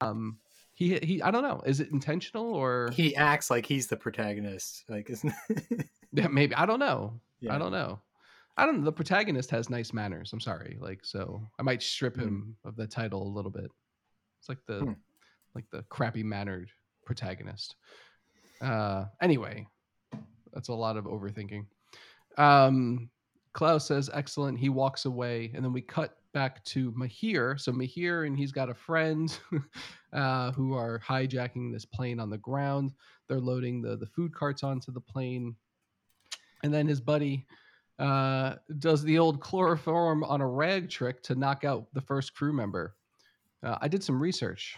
Um, 0.01 0.39
he 0.75 0.99
he, 1.03 1.23
I 1.23 1.31
don't 1.31 1.43
know, 1.43 1.63
is 1.67 1.81
it 1.81 1.91
intentional 1.93 2.53
or 2.55 2.91
he 2.93 3.15
acts 3.15 3.51
like 3.51 3.67
he's 3.67 3.87
the 3.87 3.97
protagonist. 3.97 4.85
Like, 4.89 5.09
isn't? 5.11 5.33
yeah, 6.13 6.29
maybe 6.29 6.55
I 6.55 6.67
don't 6.67 6.81
know. 6.81 7.21
Yeah. 7.41 7.55
I 7.55 7.59
don't 7.59 7.73
know. 7.73 8.01
I 8.57 8.65
don't 8.67 8.79
know. 8.79 8.85
The 8.85 8.93
protagonist 8.93 9.51
has 9.51 9.69
nice 9.69 9.93
manners. 9.93 10.33
I'm 10.33 10.41
sorry, 10.41 10.79
like 10.81 11.01
so 11.05 11.43
I 11.59 11.63
might 11.63 11.83
strip 11.83 12.15
Hmm. 12.15 12.23
him 12.23 12.57
of 12.65 12.77
the 12.77 12.87
title 12.87 13.23
a 13.23 13.35
little 13.37 13.51
bit. 13.51 13.71
It's 14.41 14.49
like 14.49 14.59
the 14.67 14.81
Hmm. 14.81 14.93
Like 15.55 15.65
the 15.71 15.83
crappy 15.89 16.23
mannered 16.23 16.71
protagonist. 17.05 17.77
Uh, 18.61 19.05
anyway, 19.21 19.67
that's 20.53 20.69
a 20.69 20.75
lot 20.75 20.97
of 20.97 21.05
overthinking. 21.05 21.67
Um, 22.39 23.11
Klaus 23.53 23.87
says, 23.87 24.11
excellent. 24.13 24.59
He 24.59 24.69
walks 24.69 25.05
away, 25.05 25.53
and 25.55 25.65
then 25.65 25.73
we 25.73 25.81
cut 25.81 26.17
back 26.33 26.63
to 26.65 26.93
Mahir. 26.93 27.59
So 27.59 27.73
Mahir 27.73 28.27
and 28.27 28.37
he's 28.37 28.53
got 28.53 28.69
a 28.69 28.75
friend 28.75 29.37
uh, 30.13 30.51
who 30.53 30.75
are 30.75 31.01
hijacking 31.01 31.73
this 31.73 31.85
plane 31.85 32.19
on 32.19 32.29
the 32.29 32.39
ground. 32.39 32.93
They're 33.29 33.41
loading 33.41 33.81
the 33.81 33.97
the 33.97 34.07
food 34.07 34.35
carts 34.35 34.63
onto 34.63 34.93
the 34.93 35.01
plane, 35.01 35.55
and 36.63 36.75
then 36.75 36.87
his 36.87 37.01
buddy 37.01 37.47
uh, 37.99 38.57
does 38.81 39.03
the 39.05 39.19
old 39.19 39.41
chloroform 39.41 40.25
on 40.25 40.41
a 40.41 40.47
rag 40.47 40.91
trick 40.91 41.23
to 41.23 41.37
knock 41.37 41.65
out 41.65 41.87
the 41.95 42.01
first 42.01 42.35
crew 42.35 42.53
member. 42.53 42.97
Uh, 43.63 43.79
I 43.81 43.89
did 43.89 44.03
some 44.03 44.21
research 44.21 44.77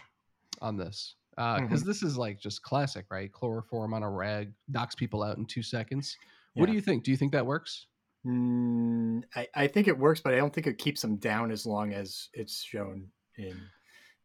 on 0.61 0.77
this 0.77 1.15
because 1.35 1.83
this 1.83 2.01
is 2.03 2.17
like 2.17 2.39
just 2.39 2.61
classic, 2.63 3.05
right? 3.11 3.31
Chloroform 3.31 3.93
on 3.93 4.01
a 4.03 4.09
rag 4.09 4.51
knocks 4.67 4.95
people 4.95 5.21
out 5.23 5.37
in 5.37 5.45
two 5.45 5.61
seconds. 5.63 6.17
What 6.55 6.65
do 6.65 6.73
you 6.73 6.81
think? 6.81 7.03
Do 7.03 7.11
you 7.11 7.17
think 7.17 7.31
that 7.33 7.45
works? 7.45 7.85
Mm, 8.25 9.21
I, 9.35 9.47
I 9.55 9.67
think 9.67 9.87
it 9.87 9.97
works, 9.97 10.19
but 10.21 10.33
I 10.33 10.37
don't 10.37 10.51
think 10.51 10.65
it 10.67 10.79
keeps 10.79 11.01
them 11.01 11.17
down 11.17 11.51
as 11.51 11.65
long 11.65 11.93
as 11.93 12.29
it's 12.33 12.63
shown 12.63 13.07
in 13.37 13.55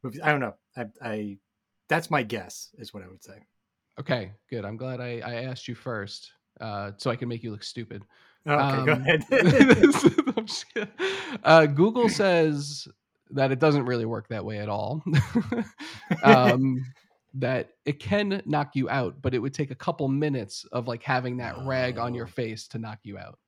movies. 0.02 0.20
I 0.24 0.30
don't 0.30 0.40
know. 0.40 0.54
I, 0.76 0.86
I 1.02 1.38
that's 1.88 2.10
my 2.10 2.22
guess, 2.22 2.70
is 2.78 2.94
what 2.94 3.02
I 3.02 3.08
would 3.08 3.22
say. 3.22 3.34
Okay, 4.00 4.32
good. 4.48 4.64
I'm 4.64 4.78
glad 4.78 5.00
I, 5.00 5.20
I 5.24 5.34
asked 5.44 5.68
you 5.68 5.74
first, 5.74 6.32
uh, 6.60 6.92
so 6.96 7.10
I 7.10 7.16
can 7.16 7.28
make 7.28 7.42
you 7.42 7.50
look 7.50 7.62
stupid. 7.62 8.02
Okay, 8.48 8.84
go 8.86 8.92
Um, 8.94 9.02
ahead. 9.06 9.24
Just 10.46 10.72
kidding. 10.72 10.88
uh, 11.44 11.66
Google 11.66 12.08
says 12.08 12.88
that 13.32 13.50
it 13.52 13.58
doesn't 13.58 13.84
really 13.86 14.04
work 14.06 14.28
that 14.28 14.44
way 14.44 14.58
at 14.58 14.68
all. 14.68 15.02
um, 16.22 16.84
that 17.34 17.70
it 17.86 17.98
can 17.98 18.42
knock 18.44 18.76
you 18.76 18.88
out, 18.90 19.20
but 19.22 19.34
it 19.34 19.38
would 19.38 19.54
take 19.54 19.70
a 19.70 19.74
couple 19.74 20.06
minutes 20.08 20.64
of 20.72 20.86
like 20.86 21.02
having 21.02 21.36
that 21.38 21.56
rag 21.64 21.98
on 21.98 22.14
your 22.14 22.26
Oh. 22.26 22.30
face 22.30 22.68
to 22.68 22.78
knock 22.78 22.98
you 23.04 23.16
out. 23.18 23.38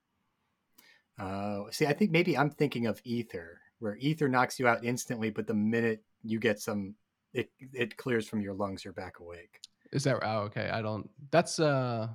Uh, 1.19 1.71
see, 1.71 1.87
I 1.87 1.93
think 1.93 2.11
maybe 2.11 2.37
I'm 2.37 2.51
thinking 2.51 2.87
of 2.87 3.01
ether, 3.05 3.61
where 3.79 3.97
ether 3.99 4.29
knocks 4.29 4.59
you 4.59 4.67
out 4.67 4.85
instantly, 4.85 5.31
but 5.31 5.47
the 5.47 5.55
minute 5.55 6.03
you 6.23 6.39
get 6.41 6.61
some 6.61 6.95
it 7.35 7.51
it 7.73 7.97
clears 7.97 8.27
from 8.27 8.41
your 8.41 8.55
lungs, 8.55 8.85
you're 8.85 8.95
back 8.95 9.19
awake. 9.21 9.61
Is 9.93 10.05
that 10.05 10.19
oh 10.23 10.39
okay? 10.47 10.71
I 10.71 10.81
don't. 10.83 11.09
That's 11.31 11.61
uh 11.61 12.09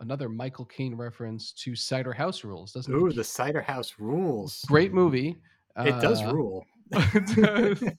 another 0.00 0.28
Michael 0.28 0.64
Caine 0.64 0.94
reference 0.96 1.52
to 1.52 1.74
Cider 1.76 2.12
House 2.12 2.42
Rules, 2.44 2.72
doesn't 2.72 2.92
Ooh, 2.92 3.06
it? 3.06 3.14
the 3.16 3.24
Cider 3.24 3.62
House 3.62 3.94
Rules. 3.98 4.64
Great 4.66 4.92
movie. 4.92 5.36
It 5.76 6.00
does 6.00 6.20
Uh, 6.22 6.32
rule. 6.34 6.66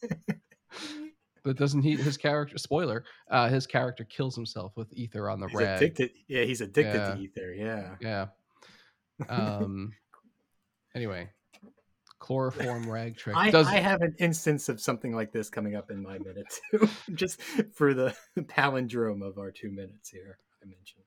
but 1.43 1.57
doesn't 1.57 1.83
he? 1.83 1.95
His 1.95 2.17
character 2.17 2.57
spoiler. 2.57 3.03
Uh, 3.29 3.49
his 3.49 3.67
character 3.67 4.03
kills 4.03 4.35
himself 4.35 4.73
with 4.75 4.91
ether 4.93 5.29
on 5.29 5.39
the 5.39 5.47
he's 5.47 5.55
rag. 5.57 5.77
addicted. 5.77 6.11
Yeah, 6.27 6.43
he's 6.43 6.61
addicted 6.61 6.95
Yeah. 6.97 7.15
to 7.15 7.21
ether. 7.21 7.53
Yeah. 7.53 7.95
Yeah. 8.01 8.25
Um. 9.29 9.93
anyway, 10.93 11.29
chloroform 12.19 12.83
rag 12.91 13.15
trick. 13.15 13.37
I, 13.37 13.49
Does 13.51 13.67
I 13.67 13.77
have 13.77 14.01
an 14.01 14.13
instance 14.19 14.67
of 14.67 14.81
something 14.81 15.15
like 15.15 15.31
this 15.31 15.49
coming 15.49 15.75
up 15.75 15.89
in 15.89 16.03
my 16.03 16.17
minute 16.17 16.47
too, 16.71 16.89
just 17.13 17.41
for 17.73 17.93
the 17.93 18.13
palindrome 18.35 19.25
of 19.25 19.37
our 19.37 19.51
two 19.51 19.71
minutes 19.71 20.09
here. 20.09 20.37
I 20.61 20.65
mentioned. 20.65 21.04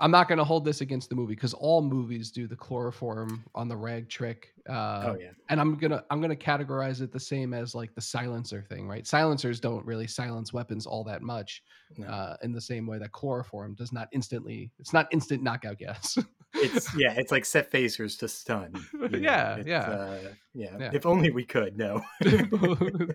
I'm 0.00 0.10
not 0.10 0.26
going 0.28 0.38
to 0.38 0.44
hold 0.44 0.64
this 0.64 0.80
against 0.80 1.08
the 1.08 1.14
movie 1.14 1.34
because 1.34 1.54
all 1.54 1.80
movies 1.80 2.32
do 2.32 2.48
the 2.48 2.56
chloroform 2.56 3.44
on 3.54 3.68
the 3.68 3.76
rag 3.76 4.08
trick. 4.08 4.52
Uh, 4.68 5.04
oh 5.06 5.16
yeah, 5.20 5.30
and 5.50 5.60
I'm 5.60 5.76
gonna 5.76 6.02
I'm 6.10 6.20
gonna 6.20 6.34
categorize 6.34 7.00
it 7.00 7.12
the 7.12 7.20
same 7.20 7.54
as 7.54 7.74
like 7.74 7.94
the 7.94 8.00
silencer 8.00 8.62
thing, 8.62 8.88
right? 8.88 9.06
Silencers 9.06 9.60
don't 9.60 9.84
really 9.84 10.06
silence 10.06 10.52
weapons 10.52 10.86
all 10.86 11.04
that 11.04 11.22
much, 11.22 11.62
no. 11.96 12.06
uh, 12.06 12.36
in 12.42 12.52
the 12.52 12.60
same 12.60 12.86
way 12.86 12.98
that 12.98 13.12
chloroform 13.12 13.74
does 13.74 13.92
not 13.92 14.08
instantly. 14.12 14.72
It's 14.78 14.92
not 14.92 15.06
instant 15.12 15.42
knockout 15.42 15.78
gas. 15.78 16.18
it's 16.54 16.92
yeah, 16.96 17.12
it's 17.12 17.30
like 17.30 17.44
set 17.44 17.70
phasers 17.70 18.18
to 18.18 18.28
stun. 18.28 18.72
Yeah, 19.12 19.56
it's, 19.56 19.68
yeah. 19.68 19.80
uh, 19.80 20.18
yeah. 20.54 20.76
Yeah. 20.78 20.90
If 20.92 21.06
only 21.06 21.30
we 21.30 21.44
could. 21.44 21.76
No. 21.76 22.02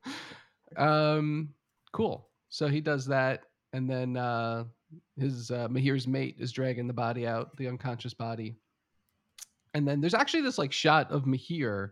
um, 0.76 1.50
cool. 1.92 2.28
So 2.48 2.68
he 2.68 2.80
does 2.80 3.06
that, 3.06 3.44
and 3.72 3.88
then 3.88 4.16
uh, 4.16 4.64
his 5.16 5.50
uh, 5.50 5.68
Mahir's 5.68 6.06
mate 6.06 6.36
is 6.38 6.52
dragging 6.52 6.86
the 6.86 6.92
body 6.92 7.26
out, 7.26 7.56
the 7.56 7.68
unconscious 7.68 8.14
body, 8.14 8.56
and 9.74 9.86
then 9.86 10.00
there's 10.00 10.14
actually 10.14 10.42
this 10.42 10.58
like 10.58 10.72
shot 10.72 11.10
of 11.10 11.24
Mahir 11.24 11.90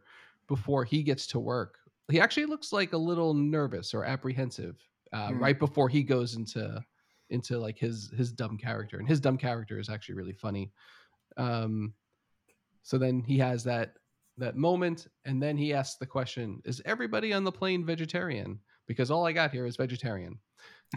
before 0.49 0.85
he 0.85 1.03
gets 1.03 1.27
to 1.29 1.39
work. 1.41 1.77
He 2.11 2.21
actually 2.21 2.47
looks 2.47 2.73
like 2.73 2.93
a 2.93 2.99
little 2.99 3.35
nervous 3.35 3.95
or 3.95 4.05
apprehensive 4.05 4.77
uh, 5.13 5.29
Hmm. 5.29 5.43
right 5.43 5.59
before 5.59 5.89
he 5.89 6.03
goes 6.03 6.35
into 6.37 6.83
into 7.31 7.59
like 7.59 7.79
his 7.79 8.11
his 8.17 8.33
dumb 8.33 8.59
character, 8.59 8.99
and 8.99 9.09
his 9.09 9.21
dumb 9.21 9.39
character 9.39 9.79
is 9.79 9.89
actually 9.89 10.17
really 10.17 10.33
funny. 10.33 10.73
Um, 11.37 11.95
so 12.83 12.99
then 12.99 13.23
he 13.23 13.39
has 13.39 13.63
that 13.65 13.95
that 14.39 14.57
moment, 14.57 15.07
and 15.25 15.41
then 15.43 15.57
he 15.57 15.73
asks 15.73 15.97
the 15.97 16.07
question: 16.07 16.61
Is 16.65 16.83
everybody 16.85 17.33
on 17.33 17.45
the 17.45 17.53
plane 17.53 17.85
vegetarian? 17.85 18.59
Because 18.91 19.09
all 19.09 19.25
I 19.25 19.31
got 19.31 19.53
here 19.53 19.67
is 19.67 19.77
vegetarian. 19.77 20.37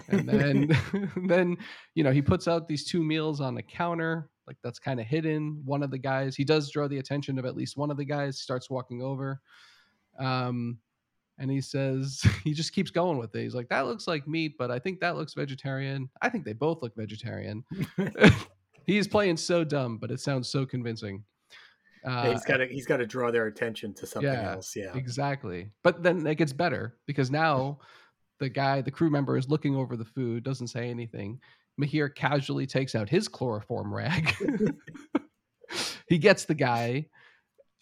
And 0.08 0.28
then 0.28 0.76
then 1.28 1.58
you 1.94 2.04
know 2.04 2.10
he 2.10 2.24
puts 2.24 2.48
out 2.48 2.68
these 2.68 2.86
two 2.86 3.04
meals 3.04 3.40
on 3.40 3.56
a 3.58 3.62
counter, 3.62 4.32
like 4.48 4.58
that's 4.64 4.80
kind 4.80 5.00
of 5.00 5.06
hidden. 5.06 5.62
One 5.64 5.84
of 5.84 5.92
the 5.92 6.00
guys 6.00 6.36
he 6.36 6.44
does 6.44 6.72
draw 6.72 6.88
the 6.88 6.98
attention 6.98 7.38
of 7.38 7.46
at 7.46 7.56
least 7.56 7.78
one 7.78 7.92
of 7.92 7.98
the 7.98 8.06
guys. 8.06 8.40
Starts 8.40 8.68
walking 8.68 9.04
over. 9.04 9.40
Um, 10.18 10.80
and 11.38 11.52
he 11.52 11.62
says 11.62 12.26
he 12.44 12.52
just 12.56 12.74
keeps 12.74 12.90
going 12.90 13.20
with 13.20 13.36
it. 13.36 13.44
He's 13.44 13.54
like, 13.54 13.70
"That 13.70 13.86
looks 13.86 14.08
like 14.08 14.28
meat, 14.28 14.56
but 14.58 14.72
I 14.72 14.80
think 14.80 15.00
that 15.02 15.16
looks 15.16 15.36
vegetarian. 15.36 16.10
I 16.20 16.30
think 16.30 16.46
they 16.46 16.54
both 16.54 16.82
look 16.82 16.96
vegetarian." 16.96 17.64
He's 18.88 19.08
playing 19.08 19.38
so 19.38 19.64
dumb, 19.64 20.00
but 20.00 20.10
it 20.10 20.20
sounds 20.20 20.50
so 20.50 20.66
convincing. 20.66 21.24
Uh, 22.06 22.22
Yeah, 22.26 22.32
he's 22.32 22.46
got 22.46 22.58
to 22.58 22.68
he's 22.68 22.86
got 22.86 22.98
to 22.98 23.06
draw 23.06 23.32
their 23.32 23.48
attention 23.48 23.94
to 23.96 24.06
something 24.06 24.32
yeah, 24.32 24.54
else. 24.54 24.76
Yeah. 24.76 24.96
exactly. 24.96 25.72
But 25.84 26.04
then 26.04 26.26
it 26.28 26.36
gets 26.36 26.54
better 26.54 26.98
because 27.08 27.32
now 27.32 27.80
the 28.40 28.50
guy, 28.50 28.82
the 28.82 28.92
crew 28.92 29.10
member, 29.10 29.38
is 29.38 29.50
looking 29.50 29.76
over 29.76 29.96
the 29.96 30.06
food, 30.06 30.44
doesn't 30.44 30.68
say 30.68 30.90
anything. 30.90 31.40
Mahir 31.82 32.14
casually 32.14 32.68
takes 32.68 32.94
out 32.94 33.10
his 33.10 33.28
chloroform 33.28 33.94
rag. 33.94 34.34
he 36.08 36.18
gets 36.18 36.46
the 36.46 36.54
guy, 36.54 37.08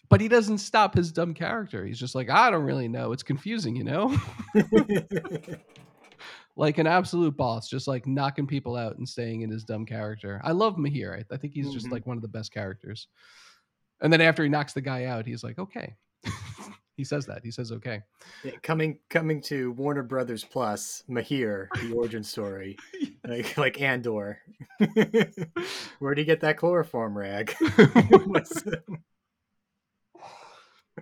but 0.08 0.20
he 0.20 0.28
doesn't 0.28 0.58
stop 0.58 0.94
his 0.94 1.12
dumb 1.12 1.34
character. 1.34 1.84
He's 1.84 1.98
just 1.98 2.14
like, 2.14 2.30
I 2.30 2.50
don't 2.50 2.64
really 2.64 2.88
know. 2.88 3.12
It's 3.12 3.22
confusing, 3.22 3.76
you 3.76 3.84
know? 3.84 4.16
like 6.56 6.78
an 6.78 6.86
absolute 6.86 7.36
boss, 7.36 7.68
just 7.68 7.88
like 7.88 8.06
knocking 8.06 8.46
people 8.46 8.76
out 8.76 8.98
and 8.98 9.08
staying 9.08 9.42
in 9.42 9.50
his 9.50 9.64
dumb 9.64 9.86
character. 9.86 10.40
I 10.44 10.52
love 10.52 10.76
Mahir. 10.76 11.18
I, 11.18 11.34
I 11.34 11.38
think 11.38 11.54
he's 11.54 11.72
just 11.72 11.86
Mhm. 11.86 11.92
like 11.92 12.06
one 12.06 12.16
of 12.16 12.22
the 12.22 12.28
best 12.28 12.52
characters. 12.52 13.08
And 14.02 14.12
then 14.12 14.20
after 14.20 14.42
he 14.42 14.48
knocks 14.48 14.72
the 14.72 14.80
guy 14.80 15.04
out, 15.04 15.26
he's 15.26 15.44
like, 15.44 15.58
okay. 15.58 15.94
he 16.96 17.04
says 17.04 17.24
that. 17.26 17.42
He 17.44 17.52
says, 17.52 17.70
okay. 17.72 18.02
Yeah, 18.44 18.52
coming 18.62 18.98
coming 19.08 19.40
to 19.42 19.70
Warner 19.72 20.02
Brothers 20.02 20.44
Plus, 20.44 21.04
Mahir, 21.08 21.68
the 21.80 21.94
origin 21.94 22.24
story, 22.24 22.76
like 23.26 23.56
like 23.56 23.80
Andor. 23.80 24.40
Where'd 26.00 26.18
he 26.18 26.24
get 26.24 26.40
that 26.40 26.56
chloroform 26.58 27.16
rag? 27.16 27.54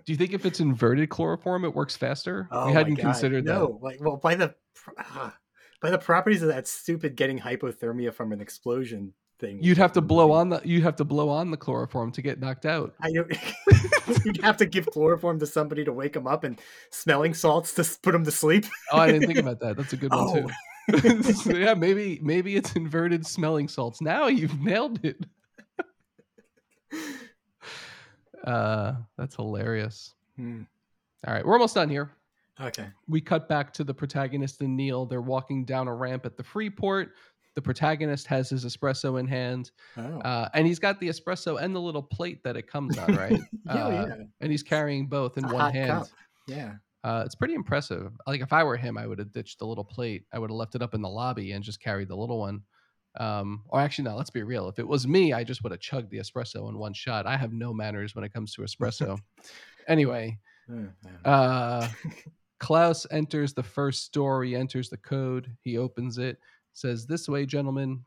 Do 0.04 0.12
you 0.12 0.16
think 0.16 0.33
if 0.33 0.47
it's 0.47 0.61
inverted 0.61 1.09
chloroform, 1.09 1.64
it 1.64 1.75
works 1.75 1.97
faster? 1.97 2.49
oh 2.52 2.66
we 2.66 2.73
hadn't 2.73 2.97
considered 2.97 3.45
no, 3.45 3.78
like 3.83 3.99
well 4.00 4.19
by 4.19 4.35
the 4.35 4.54
ah, 4.99 5.35
by 5.80 5.90
the 5.90 5.99
properties 5.99 6.42
of 6.42 6.49
that 6.49 6.69
stupid 6.69 7.16
getting 7.16 7.38
hypothermia 7.38 8.12
from 8.12 8.33
an 8.33 8.40
explosion 8.40 9.14
thing. 9.40 9.59
You'd 9.62 9.78
have 9.78 9.92
to 9.92 10.00
blow 10.00 10.30
on 10.32 10.49
the 10.50 10.61
you'd 10.64 10.82
have 10.82 10.97
to 10.97 11.04
blow 11.04 11.28
on 11.28 11.50
the 11.50 11.56
chloroform 11.56 12.12
to 12.12 12.23
get 12.23 12.38
knocked 12.38 12.66
out. 12.66 12.94
I 13.00 13.11
don't. 13.12 13.32
You'd 14.25 14.42
have 14.42 14.56
to 14.59 14.66
give 14.66 14.87
chloroform 14.87 15.38
to 15.40 15.47
somebody 15.47 15.85
to 15.85 15.92
wake 15.92 16.12
them 16.14 16.26
up 16.26 16.44
and 16.44 16.61
smelling 16.90 17.32
salts 17.35 17.73
to 17.75 17.85
put 18.02 18.12
them 18.12 18.25
to 18.25 18.30
sleep. 18.30 18.66
Oh, 18.92 18.99
I 18.99 19.11
didn't 19.12 19.26
think 19.28 19.38
about 19.47 19.61
that. 19.61 19.76
That's 19.76 19.92
a 19.92 19.97
good 19.97 20.11
one 20.12 20.20
Oh. 20.20 20.35
too. 20.42 21.23
So, 21.32 21.52
yeah, 21.56 21.75
maybe 21.75 22.18
maybe 22.23 22.56
it's 22.56 22.73
inverted 22.75 23.25
smelling 23.26 23.68
salts. 23.68 24.00
Now 24.00 24.26
you've 24.26 24.61
nailed 24.61 25.04
it. 25.04 25.25
Uh, 28.44 28.94
that's 29.18 29.37
hilarious. 29.37 30.14
Hmm, 30.37 30.62
All 31.26 31.35
right, 31.35 31.44
we're 31.44 31.52
almost 31.52 31.75
done 31.75 31.88
here. 31.90 32.11
Okay. 32.61 32.87
we 33.09 33.20
cut 33.23 33.49
back 33.49 33.73
to 33.75 33.85
the 33.85 33.94
protagonist 33.94 34.61
and 34.61 34.76
Neil. 34.76 35.06
They're 35.06 35.23
walking 35.23 35.64
down 35.64 35.88
a 35.88 35.94
ramp 35.94 36.26
at 36.26 36.37
the 36.37 36.42
Freeport. 36.42 37.12
The 37.57 37.62
protagonist 37.62 38.26
has 38.28 38.49
his 38.49 38.64
espresso 38.64 39.19
in 39.19 39.26
hand, 39.26 39.71
Oh. 39.97 40.21
uh, 40.21 40.49
and 40.54 40.66
he's 40.66 40.78
got 40.78 41.00
the 41.00 41.09
espresso 41.09 41.61
and 41.61 41.75
the 41.75 41.80
little 41.80 42.02
plate 42.02 42.42
that 42.45 42.57
it 42.57 42.69
comes 42.69 42.97
on, 42.97 43.14
right? 43.16 43.33
yeah, 43.66 43.87
uh, 43.87 43.90
yeah. 43.90 44.14
And 44.40 44.50
he's 44.52 44.62
carrying 44.62 45.07
both 45.09 45.37
in 45.37 45.45
A 45.45 45.52
one 45.52 45.73
hand. 45.75 45.90
cup. 45.90 46.07
Yeah. 46.47 46.75
Uh, 47.02 47.23
it's 47.26 47.35
pretty 47.35 47.54
impressive. 47.54 48.12
Like 48.26 48.40
if 48.40 48.52
I 48.52 48.62
were 48.62 48.76
him, 48.76 48.97
I 48.99 49.07
would 49.07 49.19
have 49.19 49.33
ditched 49.33 49.59
the 49.59 49.66
little 49.66 49.85
plate. 49.85 50.25
I 50.33 50.38
would 50.38 50.50
have 50.50 50.57
left 50.57 50.75
it 50.75 50.83
up 50.83 50.95
in 50.95 51.02
the 51.02 51.09
lobby 51.09 51.52
and 51.52 51.64
just 51.64 51.80
carried 51.83 52.09
the 52.09 52.16
little 52.16 52.38
one. 52.38 52.62
Um, 53.19 53.64
or 53.69 53.80
actually, 53.80 54.04
no. 54.04 54.16
Let's 54.16 54.30
be 54.30 54.42
real. 54.45 54.69
If 54.69 54.78
it 54.78 54.87
was 54.87 55.09
me, 55.09 55.33
I 55.33 55.42
just 55.42 55.62
would 55.64 55.73
have 55.73 55.80
chugged 55.80 56.11
the 56.11 56.19
espresso 56.19 56.69
in 56.69 56.78
one 56.78 56.92
shot. 56.92 57.26
I 57.26 57.37
have 57.37 57.52
no 57.52 57.73
manners 57.73 58.14
when 58.14 58.23
it 58.25 58.33
comes 58.33 58.52
to 58.54 58.62
espresso. 58.62 59.19
anyway, 59.88 60.38
Hmm, 60.69 60.87
uh, 61.25 61.88
Klaus 62.61 63.07
enters 63.11 63.54
the 63.54 63.62
first 63.62 64.04
store. 64.04 64.45
He 64.45 64.54
enters 64.54 64.88
the 64.90 64.99
code. 64.99 65.50
He 65.62 65.78
opens 65.78 66.19
it. 66.19 66.38
Says, 66.80 67.06
"This 67.06 67.28
way, 67.28 67.44
gentlemen." 67.46 68.04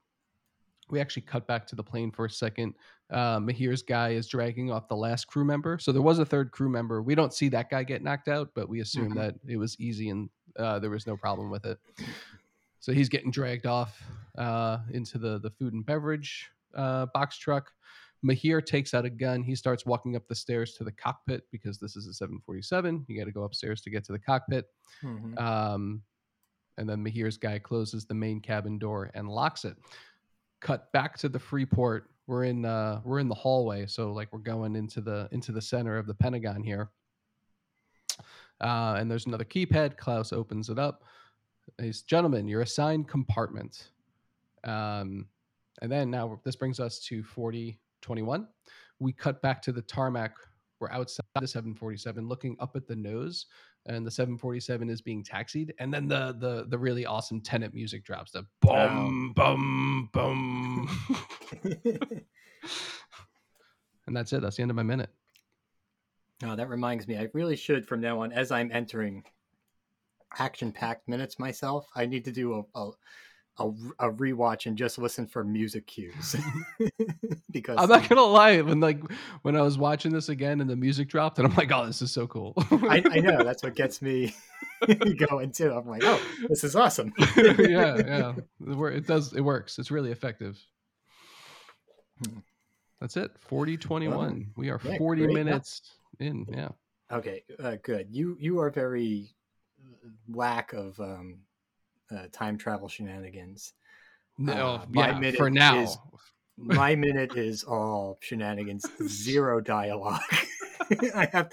We 0.89 0.99
actually 0.99 1.21
cut 1.21 1.47
back 1.47 1.65
to 1.67 1.75
the 1.77 1.83
plane 1.83 2.11
for 2.11 2.25
a 2.25 2.29
second. 2.29 2.73
Uh, 3.09 3.39
Mahir's 3.39 3.81
guy 3.81 4.09
is 4.09 4.27
dragging 4.27 4.69
off 4.69 4.89
the 4.89 4.95
last 4.97 5.25
crew 5.27 5.45
member. 5.45 5.79
So 5.79 5.93
there 5.93 6.01
was 6.01 6.19
a 6.19 6.25
third 6.25 6.51
crew 6.51 6.67
member. 6.67 7.01
We 7.01 7.15
don't 7.15 7.33
see 7.33 7.47
that 7.49 7.69
guy 7.69 7.83
get 7.83 8.03
knocked 8.03 8.27
out, 8.27 8.51
but 8.53 8.67
we 8.67 8.81
assume 8.81 9.11
Mhm. 9.11 9.15
that 9.15 9.35
it 9.47 9.55
was 9.55 9.79
easy 9.79 10.09
and 10.09 10.29
uh, 10.57 10.79
there 10.79 10.89
was 10.89 11.07
no 11.07 11.15
problem 11.15 11.49
with 11.49 11.65
it. 11.65 11.79
So 12.79 12.91
he's 12.91 13.07
getting 13.07 13.31
dragged 13.31 13.65
off 13.65 14.03
uh, 14.37 14.79
into 14.91 15.17
the 15.17 15.39
the 15.39 15.51
food 15.51 15.73
and 15.73 15.85
beverage 15.85 16.49
uh, 16.75 17.05
box 17.13 17.37
truck. 17.37 17.71
Mahir 18.25 18.63
takes 18.65 18.93
out 18.93 19.05
a 19.05 19.09
gun. 19.09 19.41
He 19.41 19.55
starts 19.55 19.85
walking 19.85 20.15
up 20.17 20.27
the 20.27 20.35
stairs 20.35 20.73
to 20.75 20.83
the 20.83 20.91
cockpit 20.91 21.43
because 21.49 21.77
this 21.79 21.95
is 21.95 22.07
a 22.07 22.13
747. 22.13 23.05
You 23.07 23.17
got 23.17 23.25
to 23.25 23.31
go 23.31 23.43
upstairs 23.43 23.81
to 23.81 23.89
get 23.89 24.03
to 24.05 24.11
the 24.11 24.19
cockpit. 24.19 24.65
Mhm. 25.01 25.39
Um, 25.39 26.03
and 26.77 26.89
then 26.89 27.03
Mahir's 27.03 27.37
guy 27.37 27.59
closes 27.59 28.05
the 28.05 28.13
main 28.13 28.39
cabin 28.39 28.77
door 28.77 29.11
and 29.13 29.27
locks 29.27 29.65
it. 29.65 29.75
Cut 30.59 30.91
back 30.91 31.17
to 31.19 31.29
the 31.29 31.39
Freeport. 31.39 32.09
We're 32.27 32.45
in 32.45 32.65
uh, 32.65 33.01
we're 33.03 33.19
in 33.19 33.27
the 33.27 33.35
hallway, 33.35 33.85
so 33.85 34.11
like 34.13 34.31
we're 34.31 34.39
going 34.39 34.75
into 34.75 35.01
the 35.01 35.27
into 35.31 35.51
the 35.51 35.61
center 35.61 35.97
of 35.97 36.07
the 36.07 36.13
Pentagon 36.13 36.63
here. 36.63 36.89
Uh, 38.61 38.95
and 38.97 39.11
there's 39.11 39.25
another 39.25 39.43
keypad. 39.43 39.97
Klaus 39.97 40.31
opens 40.31 40.69
it 40.69 40.79
up. 40.79 41.03
He's 41.81 42.01
gentlemen, 42.01 42.47
you're 42.47 42.61
assigned 42.61 43.07
compartment. 43.07 43.91
Um, 44.63 45.27
and 45.81 45.91
then 45.91 46.09
now 46.09 46.39
this 46.45 46.55
brings 46.55 46.79
us 46.79 46.99
to 46.99 47.23
4021. 47.23 48.47
We 48.99 49.11
cut 49.11 49.41
back 49.41 49.61
to 49.63 49.71
the 49.71 49.81
tarmac. 49.81 50.35
We're 50.79 50.91
outside 50.91 51.25
the 51.39 51.47
747 51.47 52.27
looking 52.27 52.55
up 52.59 52.75
at 52.75 52.87
the 52.87 52.95
nose 52.95 53.45
and 53.85 54.05
the 54.05 54.11
747 54.11 54.89
is 54.89 55.01
being 55.01 55.23
taxied 55.23 55.73
and 55.79 55.93
then 55.93 56.07
the 56.07 56.35
the 56.39 56.65
the 56.67 56.77
really 56.77 57.05
awesome 57.05 57.41
Tenet 57.41 57.73
music 57.73 58.03
drops 58.03 58.31
the 58.31 58.45
boom 58.61 59.33
boom 59.33 60.09
boom 60.13 60.89
and 64.07 64.15
that's 64.15 64.33
it 64.33 64.41
that's 64.41 64.57
the 64.57 64.61
end 64.61 64.71
of 64.71 64.75
my 64.75 64.83
minute 64.83 65.09
Oh, 66.45 66.55
that 66.55 66.69
reminds 66.69 67.07
me. 67.07 67.17
I 67.17 67.29
really 67.33 67.55
should 67.55 67.87
from 67.87 68.01
now 68.01 68.21
on, 68.21 68.33
as 68.33 68.51
I'm 68.51 68.71
entering 68.71 69.23
action-packed 70.39 71.07
minutes 71.07 71.39
myself. 71.39 71.87
I 71.95 72.05
need 72.05 72.25
to 72.25 72.31
do 72.31 72.65
a, 72.75 72.79
a 72.79 72.91
a, 73.59 73.67
a 73.99 74.09
rewatch 74.11 74.65
and 74.65 74.77
just 74.77 74.97
listen 74.97 75.27
for 75.27 75.43
music 75.43 75.87
cues. 75.87 76.35
Because 77.51 77.77
I'm 77.77 77.87
not 77.87 78.09
gonna 78.09 78.23
lie 78.23 78.59
when 78.61 78.79
like 78.79 78.99
when 79.43 79.55
I 79.55 79.61
was 79.61 79.77
watching 79.77 80.11
this 80.11 80.27
again 80.27 80.59
and 80.59 80.67
the 80.67 80.75
music 80.75 81.07
dropped 81.07 81.37
and 81.37 81.47
I'm 81.47 81.53
like 81.55 81.71
oh 81.71 81.85
this 81.85 82.01
is 82.01 82.11
so 82.11 82.25
cool. 82.25 82.55
I, 82.57 83.03
I, 83.11 83.19
know 83.19 83.43
that's 83.43 83.61
what 83.61 83.75
gets 83.75 84.01
me 84.01 84.33
going 85.27 85.51
too. 85.51 85.71
I'm 85.71 85.87
like 85.87 86.01
oh 86.03 86.19
this 86.49 86.63
is 86.63 86.75
awesome. 86.75 87.13
Yeah 87.37 87.53
yeah. 87.97 88.33
It 88.59 89.05
does 89.05 89.33
it 89.33 89.41
works. 89.41 89.77
It's 89.77 89.91
really 89.91 90.11
effective. 90.11 90.59
Hmm. 92.25 92.39
that's 92.99 93.17
it. 93.17 93.31
40 93.37 93.77
21 93.77 94.17
well, 94.17 94.43
we 94.55 94.71
are 94.71 94.81
yeah, 94.83 94.97
40 94.97 95.25
great. 95.25 95.33
minutes 95.35 95.93
in 96.19 96.47
yeah. 96.49 96.69
Okay 97.11 97.43
uh, 97.63 97.75
good. 97.83 98.07
You 98.09 98.35
you 98.39 98.59
are 98.59 98.71
very 98.71 99.29
lack 100.27 100.73
of 100.73 100.99
um 100.99 101.37
uh, 102.11 102.27
time 102.31 102.57
travel 102.57 102.87
shenanigans. 102.87 103.73
No, 104.37 104.53
uh, 104.53 104.85
yeah, 104.93 105.31
for 105.31 105.49
now. 105.49 105.79
Is, 105.79 105.97
my 106.57 106.95
minute 106.95 107.35
is 107.35 107.63
all 107.63 108.17
shenanigans, 108.21 108.85
zero 109.07 109.61
dialogue. 109.61 110.21
I 111.15 111.27
have 111.31 111.51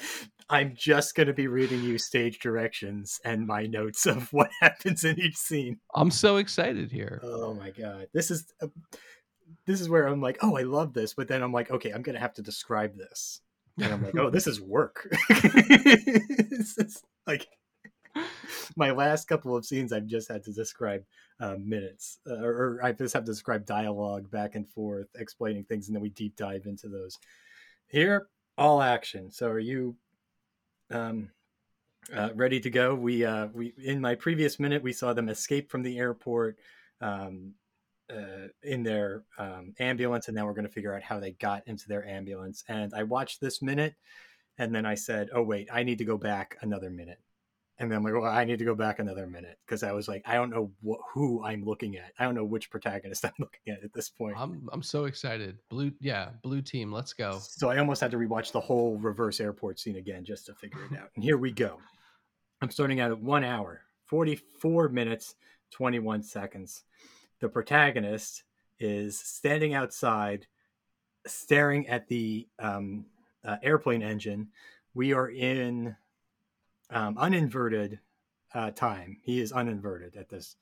I'm 0.51 0.75
just 0.75 1.15
going 1.15 1.29
to 1.29 1.33
be 1.33 1.47
reading 1.47 1.83
you 1.83 1.97
stage 1.97 2.41
directions 2.41 3.21
and 3.25 3.47
my 3.47 3.67
notes 3.67 4.05
of 4.05 4.33
what 4.33 4.51
happens 4.61 5.05
in 5.05 5.19
each 5.19 5.37
scene. 5.37 5.79
I'm 5.95 6.11
so 6.11 6.39
excited 6.39 6.91
here. 6.91 7.21
Oh 7.23 7.55
my 7.55 7.71
god. 7.71 8.09
This 8.13 8.33
is 8.33 8.53
uh, 8.61 8.67
this 9.67 9.81
is 9.81 9.89
where 9.89 10.07
I'm 10.07 10.21
like, 10.21 10.39
"Oh, 10.43 10.57
I 10.57 10.63
love 10.63 10.93
this." 10.93 11.15
But 11.15 11.29
then 11.29 11.43
I'm 11.43 11.53
like, 11.53 11.71
"Okay, 11.71 11.91
I'm 11.91 12.03
going 12.03 12.15
to 12.15 12.21
have 12.21 12.35
to 12.35 12.43
describe 12.43 12.97
this." 12.97 13.41
And 13.79 13.93
I'm 13.93 14.03
like, 14.03 14.17
"Oh, 14.19 14.31
this 14.31 14.47
is 14.49 14.61
work." 14.61 15.09
it's 15.31 17.03
like 17.27 17.47
my 18.77 18.91
last 18.91 19.29
couple 19.29 19.57
of 19.57 19.65
scenes, 19.65 19.93
I've 19.93 20.07
just 20.07 20.29
had 20.29 20.45
to 20.45 20.53
describe 20.53 21.05
uh, 21.41 21.57
minutes, 21.59 22.19
uh, 22.29 22.35
or 22.35 22.81
I 22.83 22.93
just 22.93 23.15
have 23.15 23.25
to 23.25 23.33
describe 23.33 23.65
dialogue 23.65 24.31
back 24.31 24.55
and 24.55 24.69
forth, 24.69 25.09
explaining 25.17 25.65
things, 25.65 25.89
and 25.89 25.95
then 25.95 26.03
we 26.03 26.11
deep 26.11 26.37
dive 26.37 26.67
into 26.67 26.89
those. 26.89 27.19
Here, 27.87 28.29
all 28.59 28.83
action. 28.83 29.31
So, 29.31 29.49
are 29.49 29.59
you 29.59 29.97
um, 30.91 31.31
uh, 32.15 32.31
ready 32.35 32.61
to 32.61 32.71
go? 32.71 32.95
We 32.95 33.25
uh, 33.25 33.49
we 33.53 33.75
in 33.83 34.01
my 34.01 34.15
previous 34.15 34.61
minute, 34.61 34.83
we 34.83 34.93
saw 34.93 35.13
them 35.13 35.29
escape 35.29 35.71
from 35.71 35.83
the 35.83 35.99
airport. 35.99 36.59
Um, 37.01 37.55
uh, 38.11 38.49
in 38.65 38.83
their 38.83 39.23
um, 39.39 39.73
ambulance, 39.79 40.27
and 40.27 40.35
now 40.35 40.45
we're 40.45 40.53
going 40.53 40.67
to 40.67 40.73
figure 40.73 40.95
out 40.95 41.03
how 41.03 41.21
they 41.21 41.31
got 41.33 41.63
into 41.69 41.87
their 41.87 42.05
ambulance. 42.05 42.65
And 42.67 42.93
I 42.93 43.05
watched 43.05 43.41
this 43.41 43.63
minute, 43.63 43.95
and 44.59 44.75
then 44.75 44.85
I 44.85 44.97
said, 44.97 45.29
"Oh 45.33 45.43
wait, 45.43 45.69
I 45.73 45.85
need 45.85 45.99
to 45.99 46.05
go 46.05 46.19
back 46.19 46.57
another 46.61 46.91
minute." 46.91 47.21
And 47.81 47.91
then 47.91 47.97
I'm 47.97 48.05
like, 48.05 48.13
well, 48.13 48.27
I 48.27 48.45
need 48.45 48.59
to 48.59 48.65
go 48.67 48.75
back 48.75 48.99
another 48.99 49.27
minute 49.27 49.59
because 49.65 49.83
I 49.83 49.93
was 49.93 50.07
like, 50.07 50.23
I 50.27 50.35
don't 50.35 50.51
know 50.51 50.71
what, 50.83 51.01
who 51.15 51.43
I'm 51.43 51.65
looking 51.65 51.97
at. 51.97 52.13
I 52.19 52.25
don't 52.25 52.35
know 52.35 52.45
which 52.45 52.71
protagonist 52.71 53.25
I'm 53.25 53.33
looking 53.39 53.73
at 53.73 53.83
at 53.83 53.95
this 53.95 54.11
point. 54.11 54.37
I'm 54.39 54.69
I'm 54.71 54.83
so 54.83 55.07
excited. 55.07 55.59
Blue, 55.71 55.91
yeah, 55.99 56.29
blue 56.43 56.61
team, 56.61 56.93
let's 56.93 57.15
go. 57.15 57.39
So 57.41 57.71
I 57.71 57.79
almost 57.79 58.03
had 58.03 58.11
to 58.11 58.19
rewatch 58.19 58.53
the 58.53 58.61
whole 58.61 58.99
reverse 58.99 59.41
airport 59.41 59.81
scene 59.81 59.97
again 59.97 60.25
just 60.25 60.45
to 60.47 60.55
figure 60.55 60.79
it 60.91 60.99
out. 60.99 61.11
And 61.15 61.25
here 61.25 61.39
we 61.39 61.53
go. 61.53 61.79
I'm 62.61 62.71
starting 62.71 63.01
out 63.01 63.11
at 63.11 63.19
one 63.19 63.45
hour, 63.45 63.81
44 64.05 64.91
minutes, 64.91 65.37
21 65.71 66.23
seconds. 66.23 66.85
The 67.41 67.49
protagonist 67.49 68.43
is 68.79 69.19
standing 69.19 69.73
outside, 69.73 70.47
staring 71.27 71.89
at 71.89 72.07
the 72.09 72.47
um, 72.59 73.07
uh, 73.43 73.57
airplane 73.63 74.03
engine. 74.03 74.49
We 74.93 75.15
are 75.15 75.31
in 75.31 75.97
um, 76.91 77.17
uninverted 77.19 78.01
uh, 78.55 78.71
time. 78.71 79.19
He 79.23 79.41
is 79.41 79.53
uninverted 79.53 80.17
at 80.17 80.29
this 80.29 80.57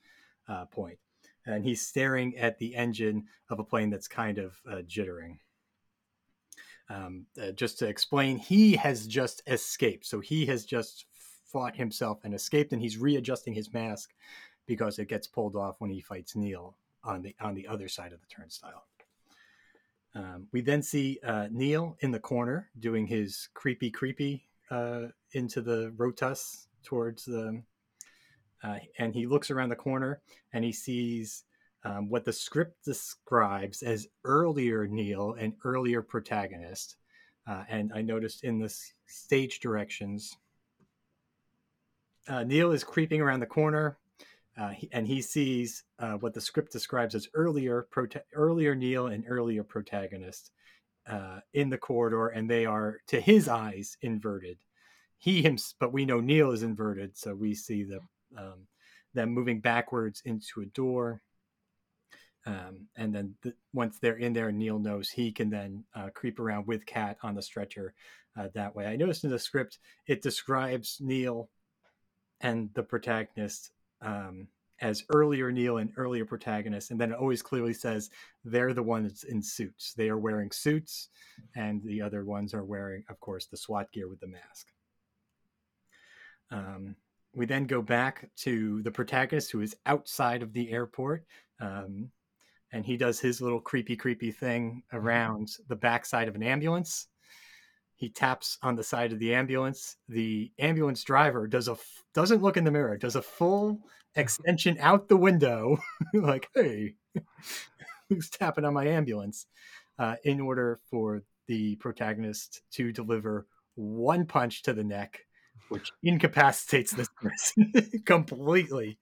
uh, 0.49 0.67
point, 0.67 0.99
and 1.47 1.65
he's 1.65 1.87
staring 1.87 2.37
at 2.37 2.59
the 2.59 2.75
engine 2.75 3.27
of 3.51 3.59
a 3.59 3.65
plane 3.65 3.91
that's 3.91 4.09
kind 4.09 4.39
of 4.39 4.61
uh, 4.71 4.83
jittering. 4.87 5.39
Um, 6.91 7.27
uh, 7.41 7.53
just 7.53 7.79
to 7.81 7.87
explain, 7.87 8.39
he 8.39 8.77
has 8.77 9.07
just 9.07 9.43
escaped. 9.47 10.07
So 10.07 10.21
he 10.21 10.47
has 10.47 10.65
just 10.65 11.07
fought 11.45 11.77
himself 11.77 12.21
and 12.25 12.35
escaped, 12.35 12.73
and 12.73 12.81
he's 12.81 12.99
readjusting 12.99 13.55
his 13.55 13.73
mask 13.73 14.15
because 14.67 14.99
it 14.99 15.09
gets 15.09 15.27
pulled 15.27 15.57
off 15.57 15.77
when 15.79 15.91
he 15.91 16.01
fights 16.01 16.37
Neil 16.37 16.77
on 17.05 17.23
the 17.23 17.35
on 17.41 17.55
the 17.55 17.67
other 17.69 17.89
side 17.89 18.13
of 18.13 18.21
the 18.21 18.27
turnstile. 18.27 18.85
Um, 20.15 20.49
we 20.53 20.63
then 20.63 20.83
see 20.83 21.19
uh, 21.23 21.49
Neil 21.51 21.97
in 22.01 22.11
the 22.11 22.19
corner 22.19 22.71
doing 22.79 23.07
his 23.07 23.49
creepy, 23.55 23.91
creepy 23.91 24.48
uh, 24.71 25.07
into 25.33 25.61
the 25.61 25.93
rotus 25.97 26.69
towards 26.85 27.25
the, 27.25 27.63
uh, 28.63 28.79
and 28.99 29.15
he 29.15 29.27
looks 29.27 29.51
around 29.51 29.69
the 29.69 29.77
corner 29.77 30.21
and 30.53 30.65
he 30.65 30.73
sees 30.73 31.45
um, 31.85 32.09
what 32.09 32.25
the 32.25 32.33
script 32.33 32.85
describes 32.85 33.83
as 33.83 34.09
earlier 34.25 34.87
Neil 34.87 35.35
and 35.39 35.55
earlier 35.65 36.03
protagonist. 36.03 36.97
Uh, 37.47 37.65
and 37.69 37.93
I 37.95 38.03
noticed 38.03 38.45
in 38.45 38.59
the 38.59 38.75
stage 39.07 39.61
directions, 39.61 40.37
uh, 42.29 42.45
Neil 42.45 42.73
is 42.73 42.85
creeping 42.85 43.23
around 43.23 43.41
the 43.41 43.47
corner, 43.47 43.97
uh, 44.59 44.71
he, 44.71 44.89
and 44.93 45.07
he 45.07 45.23
sees 45.23 45.85
uh, 45.99 46.15
what 46.15 46.35
the 46.35 46.41
script 46.41 46.73
describes 46.73 47.15
as 47.15 47.29
earlier 47.33 47.87
prota- 47.95 48.23
earlier 48.35 48.75
Neil 48.75 49.07
and 49.07 49.25
earlier 49.29 49.63
protagonist 49.63 50.51
uh, 51.09 51.41
in 51.55 51.71
the 51.71 51.79
corridor, 51.79 52.29
and 52.29 52.49
they 52.49 52.67
are 52.67 52.99
to 53.09 53.21
his 53.21 53.49
eyes 53.49 53.97
inverted 54.03 54.59
he 55.19 55.43
him, 55.43 55.59
but 55.81 55.93
we 55.93 56.05
know 56.05 56.21
Neil 56.21 56.53
is 56.53 56.63
inverted, 56.63 57.17
so 57.17 57.35
we 57.35 57.55
see 57.55 57.83
the 57.83 58.01
um, 58.37 58.67
them 59.15 59.31
moving 59.31 59.61
backwards 59.61 60.23
into 60.25 60.61
a 60.61 60.67
door. 60.67 61.23
Um, 62.47 62.87
and 62.97 63.13
then 63.13 63.35
the, 63.43 63.53
once 63.73 63.99
they're 63.99 64.17
in 64.17 64.33
there, 64.33 64.53
Neil 64.53 64.79
knows 64.79 65.11
he 65.11 65.33
can 65.33 65.51
then 65.51 65.85
uh, 65.95 66.11
creep 66.15 66.39
around 66.39 66.67
with 66.67 66.87
Kat 66.87 67.19
on 67.23 67.35
the 67.35 67.43
stretcher 67.43 67.95
uh, 68.39 68.49
that 68.55 68.75
way. 68.75 68.87
I 68.87 68.97
noticed 68.97 69.25
in 69.25 69.31
the 69.31 69.39
script 69.39 69.79
it 70.07 70.23
describes 70.23 70.99
Neil 71.01 71.51
and 72.41 72.71
the 72.75 72.85
protagonist 72.85 73.73
um, 74.01 74.47
as 74.81 75.05
earlier 75.13 75.51
Neil 75.51 75.79
and 75.79 75.93
earlier 75.97 76.25
protagonist, 76.25 76.91
and 76.91 77.01
then 77.01 77.13
it 77.13 77.19
always 77.19 77.43
clearly 77.43 77.75
says 77.75 78.11
they're 78.45 78.75
the 78.75 78.83
ones 78.83 79.25
in 79.25 79.43
suits. 79.43 79.95
They 79.95 80.09
are 80.09 80.19
wearing 80.19 80.51
suits, 80.51 81.09
and 81.57 81.83
the 81.83 82.03
other 82.03 82.25
ones 82.25 82.55
are 82.55 82.65
wearing, 82.65 83.05
of 83.09 83.19
course, 83.21 83.47
the 83.47 83.57
SWAT 83.57 83.91
gear 83.93 84.09
with 84.09 84.21
the 84.21 84.29
mask. 84.29 84.67
Um, 86.51 86.97
we 87.35 87.47
then 87.47 87.67
go 87.67 87.83
back 87.83 88.31
to 88.39 88.83
the 88.83 88.91
protagonist 88.91 89.51
who 89.51 89.61
is 89.61 89.77
outside 89.87 90.43
of 90.43 90.53
the 90.53 90.71
airport. 90.71 91.25
Um, 91.61 92.11
and 92.73 92.85
he 92.85 92.97
does 92.97 93.21
his 93.21 93.41
little 93.41 93.61
creepy, 93.61 93.97
creepy 93.97 94.31
thing 94.31 94.83
mm-hmm. 94.93 95.07
around 95.07 95.49
the 95.69 95.77
backside 95.77 96.29
of 96.29 96.35
an 96.35 96.43
ambulance. 96.43 97.07
He 97.97 98.09
taps 98.09 98.59
on 98.63 98.77
the 98.77 98.85
side 98.85 99.13
of 99.13 99.19
the 99.19 99.35
ambulance. 99.35 99.97
The 100.09 100.53
ambulance 100.59 101.03
driver 101.03 101.49
does 101.49 101.67
a 101.67 101.77
doesn't 102.15 102.43
look 102.43 102.57
in 102.57 102.65
the 102.65 102.71
mirror, 102.71 102.97
does 102.97 103.17
a 103.17 103.23
full 103.23 103.81
extension 104.15 104.77
out 104.81 105.09
the 105.09 105.17
window, 105.17 105.79
like, 106.15 106.49
"Hey, 106.55 106.95
who's 108.09 108.31
tapping 108.31 108.65
on 108.65 108.75
my 108.75 108.87
ambulance?" 108.87 109.47
Uh, 109.99 110.15
in 110.25 110.41
order 110.41 110.79
for 110.91 111.23
the 111.49 111.75
protagonist 111.77 112.63
to 112.71 112.93
deliver 112.93 113.47
one 113.75 114.27
punch 114.27 114.63
to 114.63 114.73
the 114.73 114.85
neck 114.85 115.21
which 115.69 115.93
incapacitates 116.03 116.93
this 116.93 117.09
person 117.17 117.73
completely. 118.05 118.99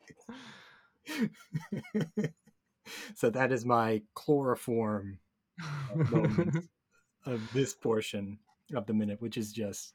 so 3.14 3.30
that 3.30 3.52
is 3.52 3.64
my 3.64 4.02
chloroform 4.14 5.18
moment 6.10 6.68
of 7.24 7.40
this 7.52 7.74
portion 7.74 8.38
of 8.74 8.86
the 8.86 8.94
minute, 8.94 9.20
which 9.20 9.36
is 9.36 9.52
just 9.52 9.94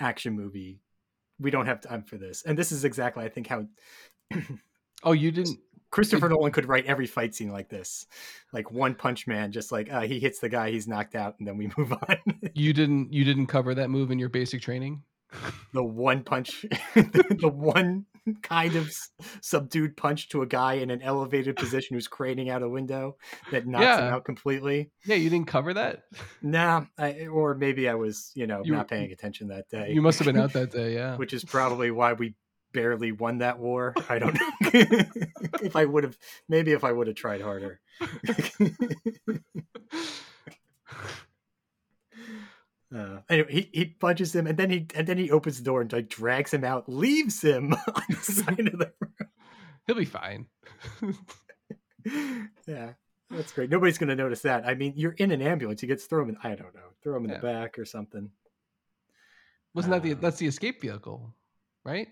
action 0.00 0.34
movie. 0.34 0.80
We 1.40 1.50
don't 1.50 1.66
have 1.66 1.80
time 1.80 2.04
for 2.04 2.16
this, 2.16 2.42
and 2.44 2.56
this 2.56 2.70
is 2.70 2.84
exactly, 2.84 3.24
I 3.24 3.28
think, 3.28 3.48
how. 3.48 3.66
Oh, 5.02 5.12
you 5.12 5.30
didn't. 5.30 5.58
Christopher 5.90 6.28
Nolan 6.28 6.50
could 6.50 6.66
write 6.66 6.86
every 6.86 7.06
fight 7.06 7.36
scene 7.36 7.52
like 7.52 7.68
this, 7.68 8.06
like 8.52 8.72
One 8.72 8.96
Punch 8.96 9.28
Man, 9.28 9.52
just 9.52 9.70
like 9.70 9.92
uh, 9.92 10.00
he 10.00 10.18
hits 10.18 10.40
the 10.40 10.48
guy, 10.48 10.72
he's 10.72 10.88
knocked 10.88 11.14
out, 11.14 11.36
and 11.38 11.46
then 11.46 11.56
we 11.56 11.70
move 11.76 11.92
on. 11.92 12.16
you 12.52 12.72
didn't. 12.72 13.12
You 13.12 13.24
didn't 13.24 13.46
cover 13.46 13.74
that 13.76 13.90
move 13.90 14.10
in 14.10 14.18
your 14.18 14.28
basic 14.28 14.60
training 14.60 15.02
the 15.72 15.82
one 15.82 16.22
punch, 16.22 16.64
the 16.94 17.50
one 17.52 18.06
kind 18.42 18.76
of 18.76 18.92
subdued 19.40 19.96
punch 19.96 20.28
to 20.30 20.42
a 20.42 20.46
guy 20.46 20.74
in 20.74 20.90
an 20.90 21.02
elevated 21.02 21.56
position 21.56 21.94
who's 21.94 22.08
craning 22.08 22.48
out 22.48 22.62
a 22.62 22.68
window 22.68 23.16
that 23.50 23.66
knocks 23.66 23.84
yeah. 23.84 24.08
him 24.08 24.14
out 24.14 24.24
completely. 24.24 24.90
Yeah, 25.04 25.16
you 25.16 25.30
didn't 25.30 25.46
cover 25.46 25.74
that. 25.74 26.04
Nah, 26.42 26.84
I, 26.98 27.26
or 27.26 27.54
maybe 27.54 27.88
I 27.88 27.94
was, 27.94 28.30
you 28.34 28.46
know, 28.46 28.62
you, 28.64 28.72
not 28.72 28.88
paying 28.88 29.12
attention 29.12 29.48
that 29.48 29.68
day. 29.68 29.92
You 29.92 30.02
must 30.02 30.18
have 30.18 30.26
been 30.26 30.38
out 30.38 30.52
that 30.54 30.70
day, 30.70 30.94
yeah. 30.94 31.16
Which 31.16 31.32
is 31.32 31.44
probably 31.44 31.90
why 31.90 32.12
we 32.14 32.34
barely 32.74 33.12
won 33.12 33.38
that 33.38 33.58
war. 33.58 33.94
I 34.10 34.18
don't 34.18 34.34
know. 34.34 34.50
if 35.62 35.76
I 35.76 35.86
would 35.86 36.04
have, 36.04 36.18
maybe 36.48 36.72
if 36.72 36.84
I 36.84 36.92
would 36.92 37.06
have 37.06 37.16
tried 37.16 37.40
harder. 37.40 37.80
Uh, 42.94 43.18
anyway, 43.28 43.50
he, 43.50 43.70
he 43.72 43.84
punches 43.86 44.32
him, 44.32 44.46
and 44.46 44.56
then 44.56 44.70
he 44.70 44.86
and 44.94 45.04
then 45.04 45.18
he 45.18 45.28
opens 45.28 45.58
the 45.58 45.64
door 45.64 45.80
and 45.80 45.92
like 45.92 46.08
drags 46.08 46.54
him 46.54 46.62
out, 46.62 46.88
leaves 46.88 47.42
him 47.42 47.72
on 47.72 48.02
the 48.08 48.14
side 48.14 48.60
of 48.60 48.78
the 48.78 48.92
room. 49.00 49.30
He'll 49.84 49.96
be 49.96 50.04
fine. 50.04 50.46
yeah, 52.68 52.92
that's 53.30 53.50
great. 53.50 53.68
Nobody's 53.68 53.98
going 53.98 54.10
to 54.10 54.14
notice 54.14 54.42
that. 54.42 54.64
I 54.64 54.76
mean, 54.76 54.92
you're 54.94 55.12
in 55.12 55.32
an 55.32 55.42
ambulance. 55.42 55.82
You 55.82 55.88
get 55.88 56.00
throw 56.00 56.22
him 56.22 56.28
in. 56.28 56.36
I 56.44 56.54
don't 56.54 56.72
know. 56.72 56.92
Throw 57.02 57.16
him 57.16 57.24
in 57.24 57.30
yeah. 57.30 57.38
the 57.38 57.42
back 57.42 57.80
or 57.80 57.84
something. 57.84 58.30
Wasn't 59.74 59.90
that 59.90 60.04
the 60.04 60.12
uh, 60.12 60.16
that's 60.20 60.38
the 60.38 60.46
escape 60.46 60.80
vehicle, 60.80 61.34
right? 61.84 62.06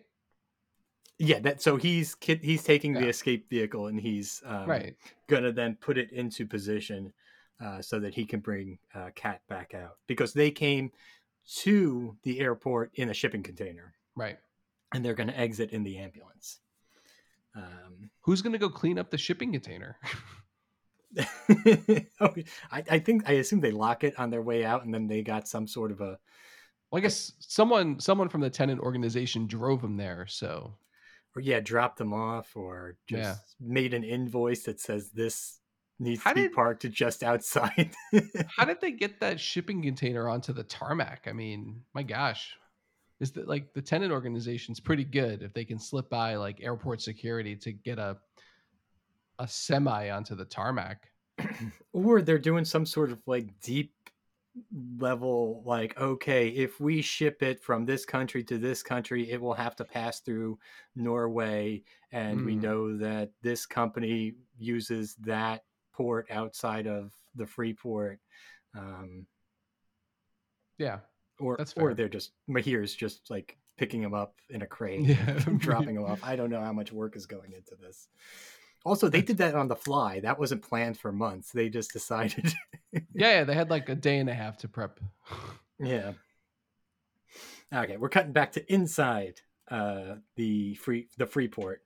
Yeah, 1.24 1.38
that 1.40 1.62
so 1.62 1.76
he's 1.76 2.16
he's 2.20 2.64
taking 2.64 2.94
yeah. 2.94 3.02
the 3.02 3.08
escape 3.08 3.48
vehicle 3.48 3.86
and 3.86 4.00
he's 4.00 4.42
um, 4.44 4.68
right 4.68 4.96
gonna 5.28 5.52
then 5.52 5.76
put 5.80 5.96
it 5.96 6.10
into 6.10 6.44
position 6.44 7.12
uh, 7.64 7.80
so 7.80 8.00
that 8.00 8.12
he 8.12 8.24
can 8.24 8.40
bring 8.40 8.76
uh, 8.92 9.10
Kat 9.14 9.40
back 9.48 9.72
out 9.72 9.98
because 10.08 10.32
they 10.32 10.50
came 10.50 10.90
to 11.58 12.16
the 12.24 12.40
airport 12.40 12.90
in 12.94 13.08
a 13.08 13.14
shipping 13.14 13.44
container, 13.44 13.94
right? 14.16 14.36
And 14.92 15.04
they're 15.04 15.14
gonna 15.14 15.32
exit 15.36 15.70
in 15.70 15.84
the 15.84 15.96
ambulance. 15.98 16.58
Um, 17.54 18.10
Who's 18.22 18.42
gonna 18.42 18.58
go 18.58 18.68
clean 18.68 18.98
up 18.98 19.10
the 19.10 19.18
shipping 19.18 19.52
container? 19.52 19.98
oh, 22.20 22.34
I, 22.72 22.82
I, 22.90 22.98
think 22.98 23.28
I 23.28 23.34
assume 23.34 23.60
they 23.60 23.70
lock 23.70 24.02
it 24.02 24.18
on 24.18 24.30
their 24.30 24.42
way 24.42 24.64
out, 24.64 24.84
and 24.84 24.92
then 24.92 25.06
they 25.06 25.22
got 25.22 25.46
some 25.46 25.68
sort 25.68 25.92
of 25.92 26.00
a. 26.00 26.18
Well, 26.90 26.98
I 26.98 27.00
guess 27.00 27.30
someone 27.38 28.00
someone 28.00 28.28
from 28.28 28.40
the 28.40 28.50
Tenet 28.50 28.80
organization 28.80 29.46
drove 29.46 29.82
them 29.82 29.96
there, 29.96 30.26
so. 30.28 30.74
Or 31.34 31.40
yeah, 31.40 31.60
dropped 31.60 31.98
them 31.98 32.12
off, 32.12 32.54
or 32.54 32.96
just 33.06 33.22
yeah. 33.22 33.34
made 33.58 33.94
an 33.94 34.04
invoice 34.04 34.64
that 34.64 34.80
says 34.80 35.10
this 35.10 35.60
needs 35.98 36.22
how 36.22 36.30
to 36.30 36.34
be 36.34 36.42
did, 36.42 36.52
parked 36.52 36.88
just 36.90 37.22
outside. 37.22 37.94
how 38.56 38.64
did 38.66 38.80
they 38.80 38.90
get 38.90 39.20
that 39.20 39.40
shipping 39.40 39.82
container 39.82 40.28
onto 40.28 40.52
the 40.52 40.64
tarmac? 40.64 41.26
I 41.26 41.32
mean, 41.32 41.82
my 41.94 42.02
gosh, 42.02 42.54
is 43.20 43.32
that 43.32 43.48
like 43.48 43.72
the 43.72 43.80
Tenet 43.80 44.10
organization's 44.10 44.80
pretty 44.80 45.04
good 45.04 45.42
if 45.42 45.54
they 45.54 45.64
can 45.64 45.78
slip 45.78 46.10
by 46.10 46.34
like 46.36 46.60
airport 46.60 47.00
security 47.00 47.56
to 47.56 47.72
get 47.72 47.98
a 47.98 48.18
a 49.38 49.48
semi 49.48 50.10
onto 50.10 50.34
the 50.34 50.44
tarmac. 50.44 51.08
or 51.92 52.22
they're 52.22 52.38
doing 52.38 52.64
some 52.64 52.86
sort 52.86 53.10
of 53.10 53.20
like 53.26 53.48
deep 53.60 53.92
level 54.98 55.62
like 55.64 55.98
okay 55.98 56.48
if 56.48 56.78
we 56.78 57.00
ship 57.00 57.42
it 57.42 57.62
from 57.62 57.86
this 57.86 58.04
country 58.04 58.44
to 58.44 58.58
this 58.58 58.82
country 58.82 59.30
it 59.30 59.40
will 59.40 59.54
have 59.54 59.74
to 59.74 59.84
pass 59.84 60.20
through 60.20 60.58
norway 60.94 61.82
and 62.10 62.40
mm. 62.40 62.44
we 62.44 62.54
know 62.54 62.96
that 62.96 63.30
this 63.40 63.64
company 63.64 64.34
uses 64.58 65.14
that 65.14 65.64
port 65.94 66.26
outside 66.30 66.86
of 66.86 67.12
the 67.34 67.46
free 67.46 67.72
port 67.72 68.20
um 68.76 69.26
yeah 70.76 70.98
or 71.38 71.58
or 71.76 71.94
they're 71.94 72.08
just 72.08 72.32
mahir's 72.46 72.94
just 72.94 73.30
like 73.30 73.56
picking 73.78 74.02
them 74.02 74.12
up 74.12 74.34
in 74.50 74.60
a 74.60 74.66
crate 74.66 75.00
yeah. 75.00 75.38
dropping 75.56 75.94
them 75.94 76.04
off 76.04 76.22
i 76.22 76.36
don't 76.36 76.50
know 76.50 76.60
how 76.60 76.74
much 76.74 76.92
work 76.92 77.16
is 77.16 77.24
going 77.24 77.52
into 77.52 77.74
this 77.80 78.08
also, 78.84 79.08
they 79.08 79.22
did 79.22 79.38
that 79.38 79.54
on 79.54 79.68
the 79.68 79.76
fly. 79.76 80.20
That 80.20 80.38
wasn't 80.38 80.62
planned 80.62 80.98
for 80.98 81.12
months. 81.12 81.52
They 81.52 81.68
just 81.68 81.92
decided. 81.92 82.52
yeah, 82.92 83.00
yeah, 83.14 83.44
they 83.44 83.54
had 83.54 83.70
like 83.70 83.88
a 83.88 83.94
day 83.94 84.18
and 84.18 84.28
a 84.28 84.34
half 84.34 84.56
to 84.58 84.68
prep. 84.68 84.98
yeah. 85.78 86.12
Okay, 87.72 87.96
we're 87.96 88.08
cutting 88.08 88.32
back 88.32 88.52
to 88.52 88.72
inside 88.72 89.40
uh, 89.70 90.16
the 90.36 90.74
free 90.74 91.08
the 91.16 91.26
Freeport, 91.26 91.82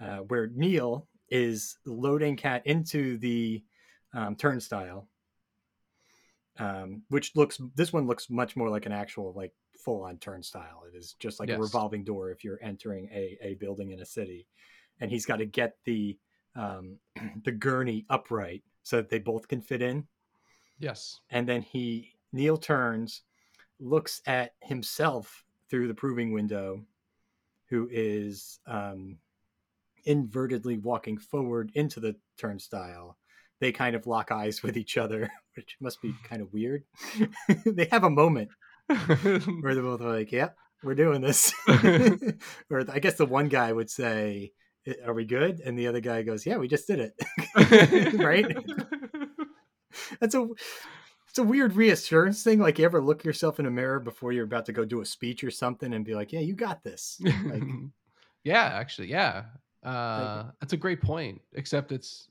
uh, 0.00 0.18
where 0.18 0.48
Neil 0.48 1.06
is 1.30 1.78
loading 1.86 2.36
Kat 2.36 2.66
into 2.66 3.18
the 3.18 3.64
um, 4.12 4.36
turnstile, 4.36 5.08
um, 6.58 7.02
which 7.08 7.36
looks 7.36 7.60
this 7.76 7.92
one 7.92 8.06
looks 8.06 8.28
much 8.28 8.56
more 8.56 8.68
like 8.68 8.86
an 8.86 8.92
actual 8.92 9.32
like 9.34 9.52
full 9.78 10.02
on 10.02 10.18
turnstile. 10.18 10.82
It 10.92 10.96
is 10.96 11.14
just 11.20 11.38
like 11.38 11.48
yes. 11.48 11.58
a 11.58 11.62
revolving 11.62 12.04
door 12.04 12.30
if 12.30 12.42
you're 12.42 12.60
entering 12.62 13.08
a 13.12 13.38
a 13.40 13.54
building 13.54 13.92
in 13.92 14.00
a 14.00 14.06
city 14.06 14.48
and 15.00 15.10
he's 15.10 15.26
got 15.26 15.36
to 15.36 15.46
get 15.46 15.76
the 15.84 16.18
um, 16.54 16.98
the 17.44 17.52
gurney 17.52 18.06
upright 18.08 18.62
so 18.82 18.96
that 18.96 19.10
they 19.10 19.18
both 19.18 19.48
can 19.48 19.60
fit 19.60 19.82
in. 19.82 20.06
Yes. 20.78 21.20
And 21.30 21.48
then 21.48 21.62
he 21.62 22.12
Neil 22.32 22.56
turns, 22.56 23.22
looks 23.80 24.22
at 24.26 24.52
himself 24.62 25.44
through 25.70 25.88
the 25.88 25.94
proving 25.94 26.32
window, 26.32 26.84
who 27.68 27.88
is 27.90 28.60
um, 28.66 29.18
invertedly 30.06 30.80
walking 30.80 31.18
forward 31.18 31.72
into 31.74 32.00
the 32.00 32.16
turnstile. 32.38 33.16
They 33.58 33.72
kind 33.72 33.96
of 33.96 34.06
lock 34.06 34.30
eyes 34.30 34.62
with 34.62 34.76
each 34.76 34.96
other, 34.96 35.30
which 35.56 35.76
must 35.80 36.00
be 36.02 36.14
kind 36.24 36.42
of 36.42 36.52
weird. 36.52 36.84
they 37.66 37.88
have 37.90 38.04
a 38.04 38.10
moment 38.10 38.50
where 38.86 39.74
they're 39.74 39.82
both 39.82 40.00
like, 40.00 40.30
"Yep, 40.30 40.56
yeah, 40.56 40.86
we're 40.86 40.94
doing 40.94 41.22
this." 41.22 41.52
or 42.70 42.84
I 42.90 42.98
guess 42.98 43.14
the 43.14 43.26
one 43.26 43.48
guy 43.48 43.72
would 43.72 43.90
say, 43.90 44.52
are 45.04 45.14
we 45.14 45.24
good? 45.24 45.60
And 45.60 45.78
the 45.78 45.86
other 45.86 46.00
guy 46.00 46.22
goes, 46.22 46.46
yeah, 46.46 46.56
we 46.56 46.68
just 46.68 46.86
did 46.86 47.00
it. 47.00 48.18
right. 48.18 48.46
That's 50.20 50.34
a, 50.34 50.46
it's 51.28 51.38
a 51.38 51.42
weird 51.42 51.74
reassurance 51.74 52.42
thing. 52.42 52.60
Like 52.60 52.78
you 52.78 52.84
ever 52.84 53.00
look 53.00 53.24
yourself 53.24 53.58
in 53.58 53.66
a 53.66 53.70
mirror 53.70 54.00
before 54.00 54.32
you're 54.32 54.44
about 54.44 54.66
to 54.66 54.72
go 54.72 54.84
do 54.84 55.00
a 55.00 55.06
speech 55.06 55.42
or 55.44 55.50
something 55.50 55.92
and 55.92 56.04
be 56.04 56.14
like, 56.14 56.32
yeah, 56.32 56.40
you 56.40 56.54
got 56.54 56.82
this. 56.82 57.20
Like, 57.20 57.62
yeah, 58.44 58.64
actually. 58.64 59.08
Yeah. 59.08 59.44
Uh, 59.82 60.44
that's 60.60 60.72
a 60.72 60.76
great 60.76 61.00
point, 61.00 61.40
except 61.54 61.92
it's 61.92 62.28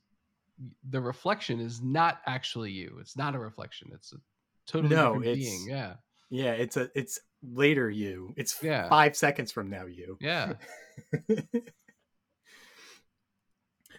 the 0.89 1.01
reflection 1.01 1.59
is 1.59 1.81
not 1.81 2.21
actually 2.25 2.71
you. 2.71 2.97
It's 2.99 3.17
not 3.17 3.35
a 3.35 3.39
reflection. 3.39 3.91
It's 3.93 4.13
a 4.13 4.17
totally 4.65 4.95
no, 4.95 5.15
different 5.19 5.35
being. 5.35 5.65
Yeah. 5.67 5.93
Yeah. 6.29 6.51
It's 6.51 6.77
a, 6.77 6.89
it's 6.95 7.19
later 7.43 7.89
you. 7.89 8.33
It's 8.37 8.57
yeah. 8.63 8.89
five 8.89 9.15
seconds 9.15 9.51
from 9.51 9.69
now 9.69 9.85
you. 9.85 10.17
Yeah. 10.21 10.53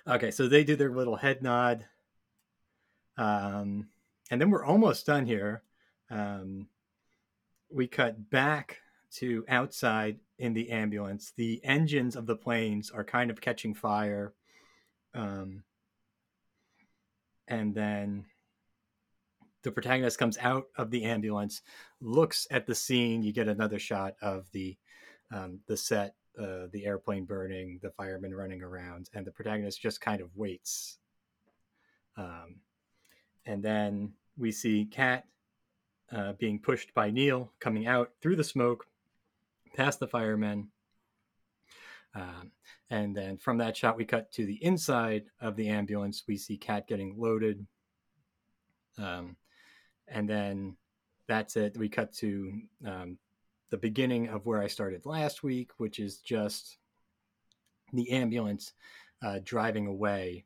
Okay, 0.09 0.31
so 0.31 0.47
they 0.47 0.62
do 0.62 0.77
their 0.77 0.92
little 0.92 1.16
head 1.16 1.42
nod. 1.42 1.85
Um, 3.19 3.88
and 4.31 4.40
then 4.40 4.51
we're 4.51 4.64
almost 4.64 5.07
done 5.07 5.27
here. 5.27 5.62
Um, 6.11 6.69
we 7.71 7.88
cut 7.88 8.31
back 8.31 8.79
to 9.14 9.45
outside 9.49 10.19
in 10.38 10.53
the 10.53 10.71
ambulance. 10.71 11.33
The 11.37 11.61
engines 11.64 12.14
of 12.14 12.27
the 12.27 12.37
planes 12.37 12.90
are 12.90 13.05
kind 13.05 13.31
of 13.31 13.40
catching 13.40 13.75
fire. 13.75 14.33
Um, 15.14 15.64
and 17.49 17.75
then 17.75 18.27
the 19.62 19.73
protagonist 19.73 20.19
comes 20.19 20.38
out 20.38 20.66
of 20.77 20.90
the 20.90 21.05
ambulance, 21.05 21.62
looks 22.01 22.47
at 22.51 22.66
the 22.66 22.75
scene. 22.75 23.23
You 23.23 23.33
get 23.33 23.49
another 23.49 23.81
shot 23.81 24.14
of 24.23 24.51
the 24.53 24.77
um, 25.33 25.59
the 25.66 25.77
set 25.77 26.14
uh, 26.40 26.66
the 26.72 26.85
airplane 26.85 27.25
burning, 27.25 27.79
the 27.83 27.90
firemen 27.90 28.35
running 28.35 28.62
around, 28.62 29.09
and 29.14 29.27
the 29.27 29.31
protagonist 29.31 29.81
just 29.81 30.01
kind 30.01 30.20
of 30.20 30.35
waits. 30.35 30.99
Um, 32.16 32.57
and 33.46 33.62
then 33.62 34.12
we 34.37 34.53
see 34.53 34.87
Kat 34.90 35.25
uh, 36.12 36.33
being 36.35 36.59
pushed 36.59 36.94
by 36.94 37.11
Neil 37.11 37.53
coming 37.61 37.87
out 37.87 38.12
through 38.20 38.37
the 38.37 38.44
smoke, 38.44 38.87
past 39.75 40.01
the 40.01 40.09
firemen. 40.09 40.68
Um, 42.14 42.51
and 42.90 43.14
then 43.14 43.37
from 43.37 43.59
that 43.59 43.77
shot, 43.77 43.96
we 43.96 44.05
cut 44.05 44.33
to 44.33 44.46
the 44.46 44.62
inside 44.64 45.25
of 45.40 45.57
the 45.57 45.68
ambulance. 45.68 46.22
We 46.27 46.37
see 46.37 46.57
Kat 46.57 46.87
getting 46.87 47.14
loaded. 47.18 47.66
Um, 48.99 49.37
and 50.09 50.29
then 50.29 50.77
that's 51.29 51.57
it. 51.57 51.77
We 51.77 51.88
cut 51.88 52.12
to 52.14 52.61
um, 52.87 53.18
the 53.70 53.76
beginning 53.76 54.29
of 54.29 54.46
where 54.46 54.62
I 54.62 54.66
started 54.66 55.07
last 55.07 55.42
week, 55.42 55.70
which 55.79 55.98
is 55.98 56.18
just 56.18 56.79
the 57.92 58.11
ambulance 58.11 58.72
uh, 59.22 59.40
driving 59.44 59.87
away. 59.87 60.44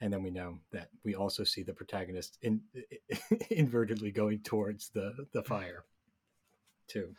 And 0.00 0.12
then 0.12 0.22
we 0.22 0.30
know 0.30 0.58
that 0.72 0.88
we 1.04 1.14
also 1.14 1.44
see 1.44 1.62
the 1.62 1.72
protagonist 1.72 2.38
in, 2.42 2.60
invertedly 3.50 4.12
going 4.12 4.40
towards 4.40 4.88
the, 4.88 5.26
the 5.32 5.42
fire, 5.42 5.84
too. 6.88 7.14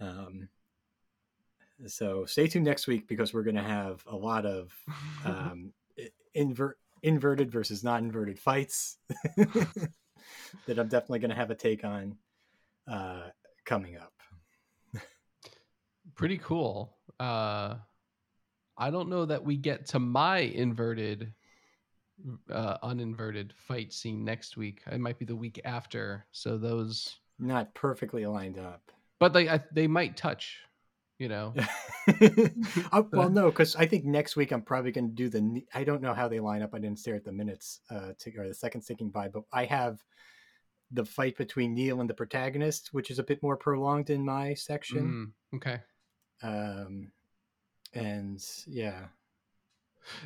Um, 0.00 0.48
so 1.86 2.26
stay 2.26 2.46
tuned 2.46 2.66
next 2.66 2.86
week 2.86 3.08
because 3.08 3.32
we're 3.32 3.44
going 3.44 3.56
to 3.56 3.62
have 3.62 4.02
a 4.06 4.16
lot 4.16 4.44
of 4.44 4.72
um, 5.24 5.72
invert 6.34 6.78
inverted 7.02 7.50
versus 7.50 7.84
not 7.84 8.02
inverted 8.02 8.38
fights 8.38 8.98
that 9.36 10.78
I'm 10.78 10.88
definitely 10.88 11.20
going 11.20 11.30
to 11.30 11.36
have 11.36 11.52
a 11.52 11.54
take 11.54 11.84
on 11.84 12.16
uh, 12.90 13.22
coming 13.64 13.96
up. 13.96 14.12
Pretty 16.14 16.38
cool. 16.38 16.96
Uh, 17.20 17.76
I 18.76 18.90
don't 18.90 19.08
know 19.08 19.24
that 19.24 19.44
we 19.44 19.56
get 19.56 19.86
to 19.88 19.98
my 19.98 20.38
inverted, 20.38 21.32
uh, 22.50 22.78
uninverted 22.82 23.52
fight 23.52 23.92
scene 23.92 24.24
next 24.24 24.56
week. 24.56 24.82
It 24.90 25.00
might 25.00 25.18
be 25.18 25.24
the 25.24 25.36
week 25.36 25.60
after. 25.64 26.26
So 26.32 26.58
those 26.58 27.16
not 27.38 27.74
perfectly 27.74 28.26
lined 28.26 28.58
up, 28.58 28.90
but 29.20 29.32
they 29.32 29.48
I, 29.48 29.60
they 29.72 29.86
might 29.86 30.16
touch. 30.16 30.58
You 31.18 31.28
know. 31.28 31.52
uh, 32.92 33.02
well, 33.12 33.28
no, 33.28 33.46
because 33.50 33.74
I 33.74 33.86
think 33.86 34.04
next 34.04 34.36
week 34.36 34.52
I'm 34.52 34.62
probably 34.62 34.92
going 34.92 35.08
to 35.08 35.14
do 35.14 35.28
the. 35.28 35.62
I 35.74 35.82
don't 35.82 36.00
know 36.00 36.14
how 36.14 36.28
they 36.28 36.38
line 36.38 36.62
up. 36.62 36.74
I 36.74 36.78
didn't 36.78 37.00
stare 37.00 37.16
at 37.16 37.24
the 37.24 37.32
minutes 37.32 37.80
uh, 37.90 38.12
to, 38.20 38.36
or 38.38 38.46
the 38.46 38.54
seconds 38.54 38.86
ticking 38.86 39.10
by, 39.10 39.28
but 39.28 39.42
I 39.52 39.64
have 39.64 40.02
the 40.90 41.04
fight 41.04 41.36
between 41.36 41.74
Neil 41.74 42.00
and 42.00 42.08
the 42.08 42.14
protagonist, 42.14 42.88
which 42.92 43.10
is 43.10 43.18
a 43.18 43.24
bit 43.24 43.42
more 43.42 43.56
prolonged 43.56 44.10
in 44.10 44.24
my 44.24 44.54
section. 44.54 45.34
Mm, 45.52 45.56
okay. 45.56 45.80
Um, 46.42 47.12
and 47.94 48.42
yeah, 48.66 49.06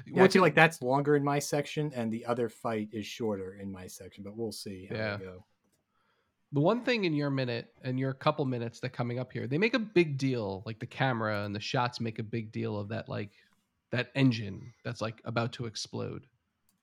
yeah, 0.07 0.25
I 0.25 0.29
feel 0.29 0.43
like 0.43 0.55
that's 0.55 0.83
longer 0.83 1.17
in 1.17 1.25
my 1.25 1.39
section, 1.39 1.93
and 1.95 2.13
the 2.13 2.25
other 2.27 2.49
fight 2.49 2.89
is 2.93 3.07
shorter 3.07 3.59
in 3.61 3.71
my 3.71 3.87
section. 3.87 4.25
But 4.25 4.37
we'll 4.37 4.53
see 4.53 4.87
how 4.91 4.97
yeah. 4.97 5.19
go. 5.19 5.45
The 6.53 6.61
one 6.61 6.83
thing 6.83 7.05
in 7.05 7.15
your 7.15 7.31
minute 7.31 7.73
and 7.83 7.99
your 7.99 8.13
couple 8.13 8.45
minutes 8.45 8.79
that 8.81 8.91
coming 8.91 9.19
up 9.19 9.33
here, 9.33 9.47
they 9.47 9.57
make 9.57 9.75
a 9.75 9.79
big 9.79 10.19
deal, 10.19 10.63
like 10.67 10.79
the 10.79 10.87
camera 10.87 11.45
and 11.45 11.55
the 11.55 11.61
shots 11.61 11.99
make 11.99 12.19
a 12.19 12.23
big 12.23 12.53
deal 12.53 12.79
of 12.79 12.89
that, 12.89 13.09
like 13.09 13.31
that 13.91 14.11
engine 14.15 14.73
that's 14.85 15.01
like 15.01 15.23
about 15.25 15.53
to 15.53 15.65
explode, 15.65 16.27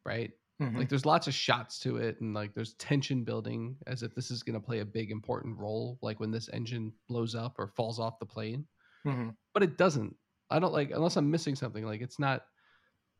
right? 0.06 0.32
Mm-hmm. 0.62 0.78
Like 0.78 0.89
there's 0.89 1.06
lots 1.06 1.28
of 1.28 1.34
shots 1.34 1.80
to 1.80 1.98
it, 1.98 2.19
and 2.19 2.34
like 2.34 2.54
there's 2.54 2.74
tension 2.74 3.24
building 3.24 3.78
as 3.88 4.04
if 4.04 4.13
this 4.13 4.30
is 4.30 4.43
going 4.43 4.60
to 4.60 4.65
play 4.65 4.80
a 4.80 4.86
big 4.86 5.10
important 5.10 5.58
role, 5.58 5.98
like 6.02 6.19
when 6.19 6.32
this 6.32 6.50
engine 6.52 6.91
blows 7.08 7.34
up 7.34 7.56
or 7.58 7.67
falls 7.67 8.00
off 8.00 8.19
the 8.19 8.26
plane. 8.26 8.65
Mm-hmm. 9.06 9.30
But 9.54 9.63
it 9.63 9.78
doesn't. 9.78 10.15
I 10.50 10.60
don't 10.60 10.74
like 10.74 10.91
unless 10.91 11.15
I'm 11.15 11.32
missing 11.32 11.56
something. 11.56 11.86
Like 11.86 12.02
it's 12.02 12.19
not 12.19 12.43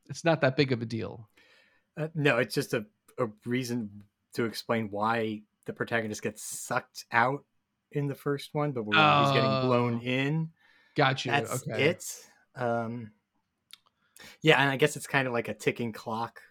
it's 0.10 0.26
not 0.26 0.42
that 0.42 0.58
big 0.58 0.74
of 0.74 0.82
a 0.82 0.86
deal. 0.86 1.30
Uh, 1.98 2.08
no, 2.14 2.40
it's 2.40 2.56
just 2.56 2.74
a, 2.74 2.86
a 3.18 3.28
reason 3.46 4.04
to 4.34 4.46
explain 4.46 4.90
why 4.92 5.42
the 5.66 5.74
protagonist 5.74 6.22
gets 6.22 6.44
sucked 6.44 7.06
out 7.12 7.46
in 7.92 8.08
the 8.08 8.16
first 8.16 8.50
one, 8.54 8.72
but 8.72 8.84
when 8.84 8.98
oh, 8.98 9.24
he's 9.24 9.34
getting 9.34 9.62
blown 9.62 10.02
oh. 10.04 10.08
in. 10.08 10.50
Got 10.96 11.24
you. 11.24 11.32
That's 11.32 11.68
okay. 11.68 11.90
it. 11.90 12.06
Um, 12.56 13.12
yeah, 14.42 14.62
and 14.62 14.70
I 14.70 14.76
guess 14.76 14.98
it's 14.98 15.08
kind 15.08 15.28
of 15.28 15.34
like 15.34 15.48
a 15.48 15.54
ticking 15.54 15.94
clock 15.94 16.42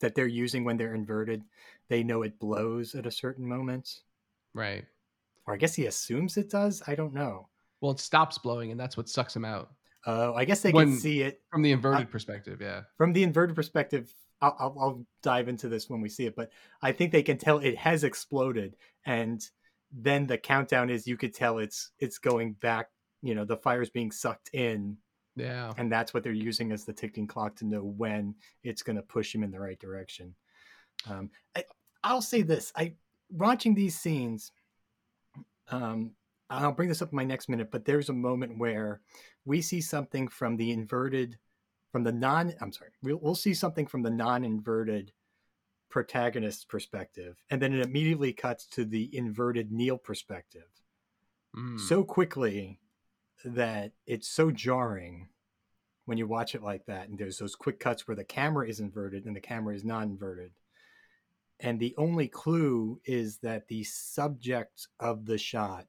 that 0.00 0.14
they're 0.14 0.26
using 0.26 0.64
when 0.64 0.76
they're 0.76 0.94
inverted. 0.94 1.42
They 1.88 2.02
know 2.02 2.22
it 2.22 2.38
blows 2.38 2.94
at 2.94 3.06
a 3.06 3.10
certain 3.10 3.46
moment. 3.46 4.00
Right. 4.54 4.84
Or 5.46 5.54
I 5.54 5.56
guess 5.56 5.74
he 5.74 5.86
assumes 5.86 6.36
it 6.36 6.50
does. 6.50 6.82
I 6.86 6.94
don't 6.94 7.14
know. 7.14 7.48
Well, 7.80 7.92
it 7.92 8.00
stops 8.00 8.38
blowing, 8.38 8.70
and 8.70 8.78
that's 8.78 8.96
what 8.96 9.08
sucks 9.08 9.34
him 9.34 9.44
out. 9.44 9.70
Oh, 10.06 10.34
I 10.34 10.44
guess 10.44 10.60
they 10.60 10.70
when, 10.70 10.92
can 10.92 10.98
see 10.98 11.22
it 11.22 11.40
from 11.50 11.62
the 11.62 11.72
inverted 11.72 12.06
uh, 12.06 12.10
perspective. 12.10 12.60
Yeah, 12.60 12.82
from 12.96 13.12
the 13.12 13.22
inverted 13.22 13.56
perspective, 13.56 14.12
I'll, 14.40 14.56
I'll, 14.58 14.76
I'll 14.80 15.06
dive 15.22 15.48
into 15.48 15.68
this 15.68 15.88
when 15.88 16.00
we 16.00 16.08
see 16.08 16.26
it. 16.26 16.36
But 16.36 16.50
I 16.82 16.92
think 16.92 17.12
they 17.12 17.22
can 17.22 17.38
tell 17.38 17.58
it 17.58 17.76
has 17.76 18.04
exploded, 18.04 18.76
and 19.06 19.44
then 19.92 20.26
the 20.26 20.38
countdown 20.38 20.90
is 20.90 21.06
you 21.06 21.16
could 21.16 21.34
tell 21.34 21.58
it's 21.58 21.90
it's 21.98 22.18
going 22.18 22.52
back. 22.54 22.90
You 23.22 23.34
know, 23.34 23.44
the 23.44 23.56
fire's 23.56 23.90
being 23.90 24.10
sucked 24.10 24.50
in. 24.52 24.96
Yeah, 25.38 25.72
and 25.76 25.90
that's 25.90 26.12
what 26.12 26.22
they're 26.22 26.32
using 26.32 26.72
as 26.72 26.84
the 26.84 26.92
ticking 26.92 27.26
clock 27.26 27.56
to 27.56 27.66
know 27.66 27.82
when 27.82 28.34
it's 28.62 28.82
going 28.82 28.96
to 28.96 29.02
push 29.02 29.34
him 29.34 29.42
in 29.42 29.50
the 29.50 29.60
right 29.60 29.78
direction. 29.78 30.34
Um, 31.08 31.30
I, 31.56 31.64
I'll 32.02 32.22
say 32.22 32.42
this: 32.42 32.72
I 32.76 32.94
watching 33.30 33.74
these 33.74 33.98
scenes. 33.98 34.52
Um, 35.70 36.12
I'll 36.50 36.72
bring 36.72 36.88
this 36.88 37.02
up 37.02 37.12
in 37.12 37.16
my 37.16 37.24
next 37.24 37.48
minute, 37.50 37.70
but 37.70 37.84
there's 37.84 38.08
a 38.08 38.14
moment 38.14 38.58
where 38.58 39.02
we 39.44 39.60
see 39.60 39.82
something 39.82 40.28
from 40.28 40.56
the 40.56 40.70
inverted, 40.70 41.38
from 41.92 42.04
the 42.04 42.12
non, 42.12 42.54
I'm 42.62 42.72
sorry, 42.72 42.90
we'll, 43.02 43.18
we'll 43.18 43.34
see 43.34 43.52
something 43.52 43.86
from 43.86 44.02
the 44.02 44.10
non 44.10 44.44
inverted 44.44 45.12
protagonist 45.90 46.68
perspective, 46.70 47.42
and 47.50 47.60
then 47.60 47.74
it 47.74 47.84
immediately 47.84 48.32
cuts 48.32 48.66
to 48.68 48.86
the 48.86 49.14
inverted 49.14 49.70
Neil 49.70 49.98
perspective 49.98 50.68
mm. 51.56 51.80
so 51.80 52.04
quickly 52.04 52.78
that 53.44 53.92
it's 54.06 54.28
so 54.28 54.50
jarring 54.50 55.28
when 56.04 56.18
you 56.18 56.26
watch 56.26 56.54
it 56.54 56.62
like 56.62 56.86
that. 56.86 57.08
And 57.08 57.18
there's 57.18 57.38
those 57.38 57.54
quick 57.54 57.80
cuts 57.80 58.08
where 58.08 58.16
the 58.16 58.24
camera 58.24 58.68
is 58.68 58.80
inverted 58.80 59.26
and 59.26 59.36
the 59.36 59.40
camera 59.40 59.74
is 59.74 59.84
not 59.84 60.04
inverted. 60.04 60.52
And 61.60 61.78
the 61.78 61.94
only 61.98 62.28
clue 62.28 63.00
is 63.04 63.38
that 63.38 63.68
the 63.68 63.84
subject 63.84 64.86
of 65.00 65.26
the 65.26 65.38
shot 65.38 65.86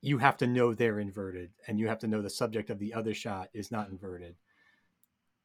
you 0.00 0.18
have 0.18 0.36
to 0.36 0.46
know 0.46 0.74
they're 0.74 1.00
inverted 1.00 1.50
and 1.66 1.78
you 1.78 1.88
have 1.88 1.98
to 1.98 2.06
know 2.06 2.22
the 2.22 2.30
subject 2.30 2.70
of 2.70 2.78
the 2.78 2.94
other 2.94 3.14
shot 3.14 3.48
is 3.52 3.70
not 3.70 3.90
inverted. 3.90 4.36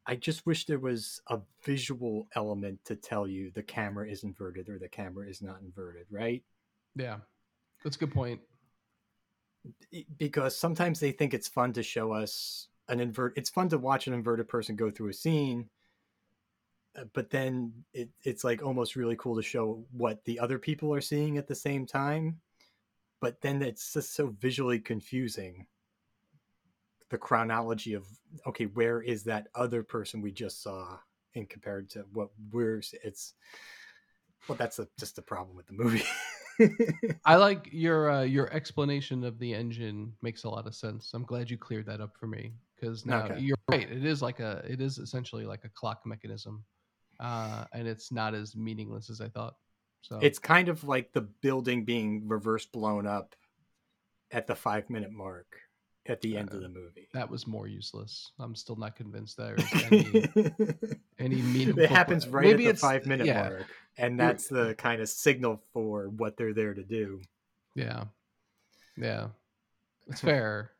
I 0.06 0.16
just 0.16 0.46
wish 0.46 0.66
there 0.66 0.80
was 0.80 1.22
a 1.28 1.40
visual 1.66 2.28
element 2.36 2.80
to 2.86 2.96
tell 2.96 3.26
you 3.26 3.52
the 3.52 3.64
camera 3.64 4.08
is 4.08 4.24
inverted 4.24 4.70
or 4.70 4.78
the 4.78 4.90
camera 4.90 5.28
is 5.28 5.42
not 5.42 5.62
inverted, 5.62 6.06
right? 6.12 6.44
Yeah. 6.96 7.18
That's 7.84 7.96
a 7.96 8.00
good 8.00 8.14
point. 8.14 8.42
Because 10.18 10.58
sometimes 10.58 11.00
they 11.00 11.12
think 11.12 11.34
it's 11.34 11.48
fun 11.48 11.74
to 11.74 11.84
show 11.84 12.12
us 12.12 12.68
an 12.90 13.00
invert 13.00 13.38
it's 13.38 13.50
fun 13.50 13.70
to 13.70 13.78
watch 13.78 14.08
an 14.08 14.14
inverted 14.14 14.48
person 14.50 14.76
go 14.76 14.90
through 14.90 15.10
a 15.10 15.14
scene 15.14 15.70
uh, 17.00 17.06
but 17.14 17.30
then 17.30 17.72
it, 17.94 18.10
it's 18.24 18.44
like 18.44 18.62
almost 18.62 18.98
really 18.98 19.16
cool 19.16 19.38
to 19.38 19.42
show 19.42 19.86
what 19.92 20.26
the 20.26 20.38
other 20.38 20.60
people 20.60 20.94
are 20.94 21.00
seeing 21.00 21.38
at 21.38 21.48
the 21.48 21.56
same 21.56 21.86
time 21.86 22.42
but 23.24 23.40
then 23.40 23.62
it's 23.62 23.94
just 23.94 24.16
so 24.16 24.36
visually 24.42 24.80
confusing. 24.80 25.66
The 27.10 27.18
chronology 27.18 27.94
of 27.94 28.06
okay 28.46 28.66
where 28.66 29.02
is 29.02 29.24
that 29.24 29.48
other 29.56 29.82
person 29.82 30.22
we 30.22 30.34
just 30.34 30.62
saw 30.62 30.98
in 31.34 31.46
compared 31.46 31.90
to 31.92 32.06
what 32.12 32.32
we're 32.52 32.82
it's 33.02 33.36
well 34.50 34.58
that's 34.58 34.80
a, 34.80 34.90
just 35.00 35.20
a 35.20 35.22
problem 35.22 35.56
with 35.56 35.68
the 35.68 35.74
movie 35.74 36.04
i 37.26 37.36
like 37.36 37.70
your 37.72 38.12
uh, 38.12 38.24
your 38.24 38.52
explanation 38.54 39.24
of 39.24 39.40
the 39.40 39.54
engine 39.54 40.14
makes 40.22 40.44
a 40.44 40.50
lot 40.50 40.68
of 40.68 40.76
sense 40.76 41.12
i'm 41.14 41.24
glad 41.24 41.50
you 41.50 41.58
cleared 41.58 41.86
that 41.86 42.02
up 42.02 42.16
for 42.18 42.28
me 42.28 42.54
because 42.76 43.06
now 43.06 43.26
okay. 43.26 43.40
you're 43.40 43.58
right 43.70 43.92
it 43.92 44.06
is 44.06 44.22
like 44.22 44.40
a 44.40 44.64
it 44.68 44.82
is 44.82 44.98
essentially 44.98 45.46
like 45.46 45.64
a 45.64 45.70
clock 45.70 46.02
mechanism 46.06 46.64
uh, 47.20 47.64
and 47.74 47.88
it's 47.88 48.12
not 48.12 48.34
as 48.34 48.56
meaningless 48.56 49.10
as 49.10 49.22
i 49.22 49.28
thought 49.30 49.56
so 50.02 50.20
it's 50.22 50.40
kind 50.40 50.68
of 50.68 50.84
like 50.84 51.14
the 51.14 51.22
building 51.22 51.86
being 51.86 52.28
reverse 52.28 52.66
blown 52.66 53.08
up 53.08 53.36
at 54.32 54.48
the 54.48 54.56
five 54.56 54.90
minute 54.90 55.12
mark 55.12 55.48
at 56.08 56.22
the 56.22 56.38
end 56.38 56.50
uh, 56.52 56.56
of 56.56 56.62
the 56.62 56.70
movie. 56.70 57.08
That 57.14 57.30
was 57.30 57.48
more 57.48 57.68
useless. 57.68 58.32
I'm 58.40 58.56
still 58.56 58.76
not 58.76 58.96
convinced 58.96 59.38
there's 59.38 59.64
any 59.86 60.26
any 61.20 61.36
meaningful. 61.36 61.84
It 61.84 61.90
happens 61.90 62.28
right 62.28 62.46
Maybe 62.46 62.68
at 62.68 62.76
the 62.76 62.82
five 62.82 63.06
minute 63.06 63.28
yeah. 63.28 63.50
mark, 63.50 63.66
and 63.98 64.20
that's 64.20 64.48
the 64.48 64.76
kind 64.76 65.02
of 65.02 65.10
signal 65.10 65.62
for 65.74 66.10
what 66.10 66.38
they're 66.38 66.54
there 66.54 66.74
to 66.74 66.84
do. 66.84 67.22
Yeah, 67.76 68.06
yeah, 68.98 69.28
it's 70.08 70.22
fair. 70.22 70.72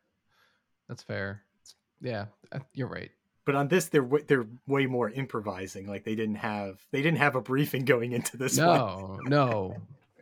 that's 0.88 1.02
fair. 1.02 1.42
It's, 1.62 1.74
yeah, 2.00 2.26
you're 2.72 2.88
right 2.88 3.10
but 3.44 3.54
on 3.54 3.68
this 3.68 3.86
they're 3.86 4.08
they're 4.26 4.46
way 4.66 4.86
more 4.86 5.10
improvising 5.10 5.86
like 5.86 6.04
they 6.04 6.14
didn't 6.14 6.36
have 6.36 6.84
they 6.90 7.02
didn't 7.02 7.18
have 7.18 7.36
a 7.36 7.40
briefing 7.40 7.84
going 7.84 8.12
into 8.12 8.36
this 8.36 8.56
no 8.56 9.18
no 9.24 9.76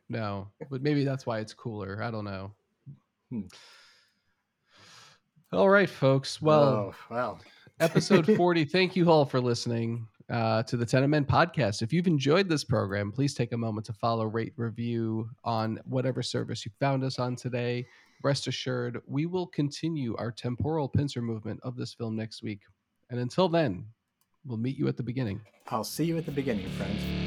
no 0.09 0.49
but 0.71 0.83
maybe 0.83 1.05
that's 1.05 1.27
why 1.27 1.39
it's 1.39 1.55
cooler 1.55 2.03
i 2.03 2.11
don't 2.11 2.25
know 2.25 2.51
hmm. 3.31 3.43
All 5.53 5.69
right 5.69 5.91
folks 5.91 6.41
well 6.41 6.63
oh, 6.63 6.95
wow 7.11 7.39
episode 7.81 8.27
40 8.37 8.65
thank 8.65 8.97
you 8.97 9.11
all 9.11 9.25
for 9.25 9.41
listening 9.41 10.07
uh, 10.31 10.63
to 10.63 10.77
the 10.77 10.87
Tenet 10.87 11.11
Men 11.11 11.25
podcast. 11.25 11.83
If 11.83 11.93
you've 11.93 12.07
enjoyed 12.07 12.49
this 12.49 12.65
program, 12.65 13.13
please 13.13 13.35
take 13.35 13.53
a 13.53 13.57
moment 13.57 13.85
to 13.87 13.93
follow, 13.93 14.25
rate, 14.25 14.55
review 14.57 15.29
on 15.45 15.79
whatever 15.85 16.23
service 16.23 16.65
you 16.65 16.73
found 16.81 17.05
us 17.05 17.19
on 17.19 17.37
today. 17.37 17.87
Rest 18.23 18.47
assured, 18.47 19.01
we 19.07 19.27
will 19.27 19.47
continue 19.49 20.17
our 20.17 20.31
temporal 20.31 20.89
pincer 20.89 21.21
movement 21.21 21.61
of 21.63 21.77
this 21.77 21.93
film 21.93 22.17
next 22.17 22.43
week. 22.43 22.61
And 23.11 23.21
until 23.21 23.49
then, 23.49 23.85
we'll 24.47 24.59
meet 24.59 24.79
you 24.79 24.89
at 24.89 24.97
the 24.97 25.03
beginning. 25.03 25.41
I'll 25.69 25.85
see 25.85 26.05
you 26.05 26.17
at 26.17 26.25
the 26.25 26.33
beginning, 26.33 26.69
friends. 26.71 27.22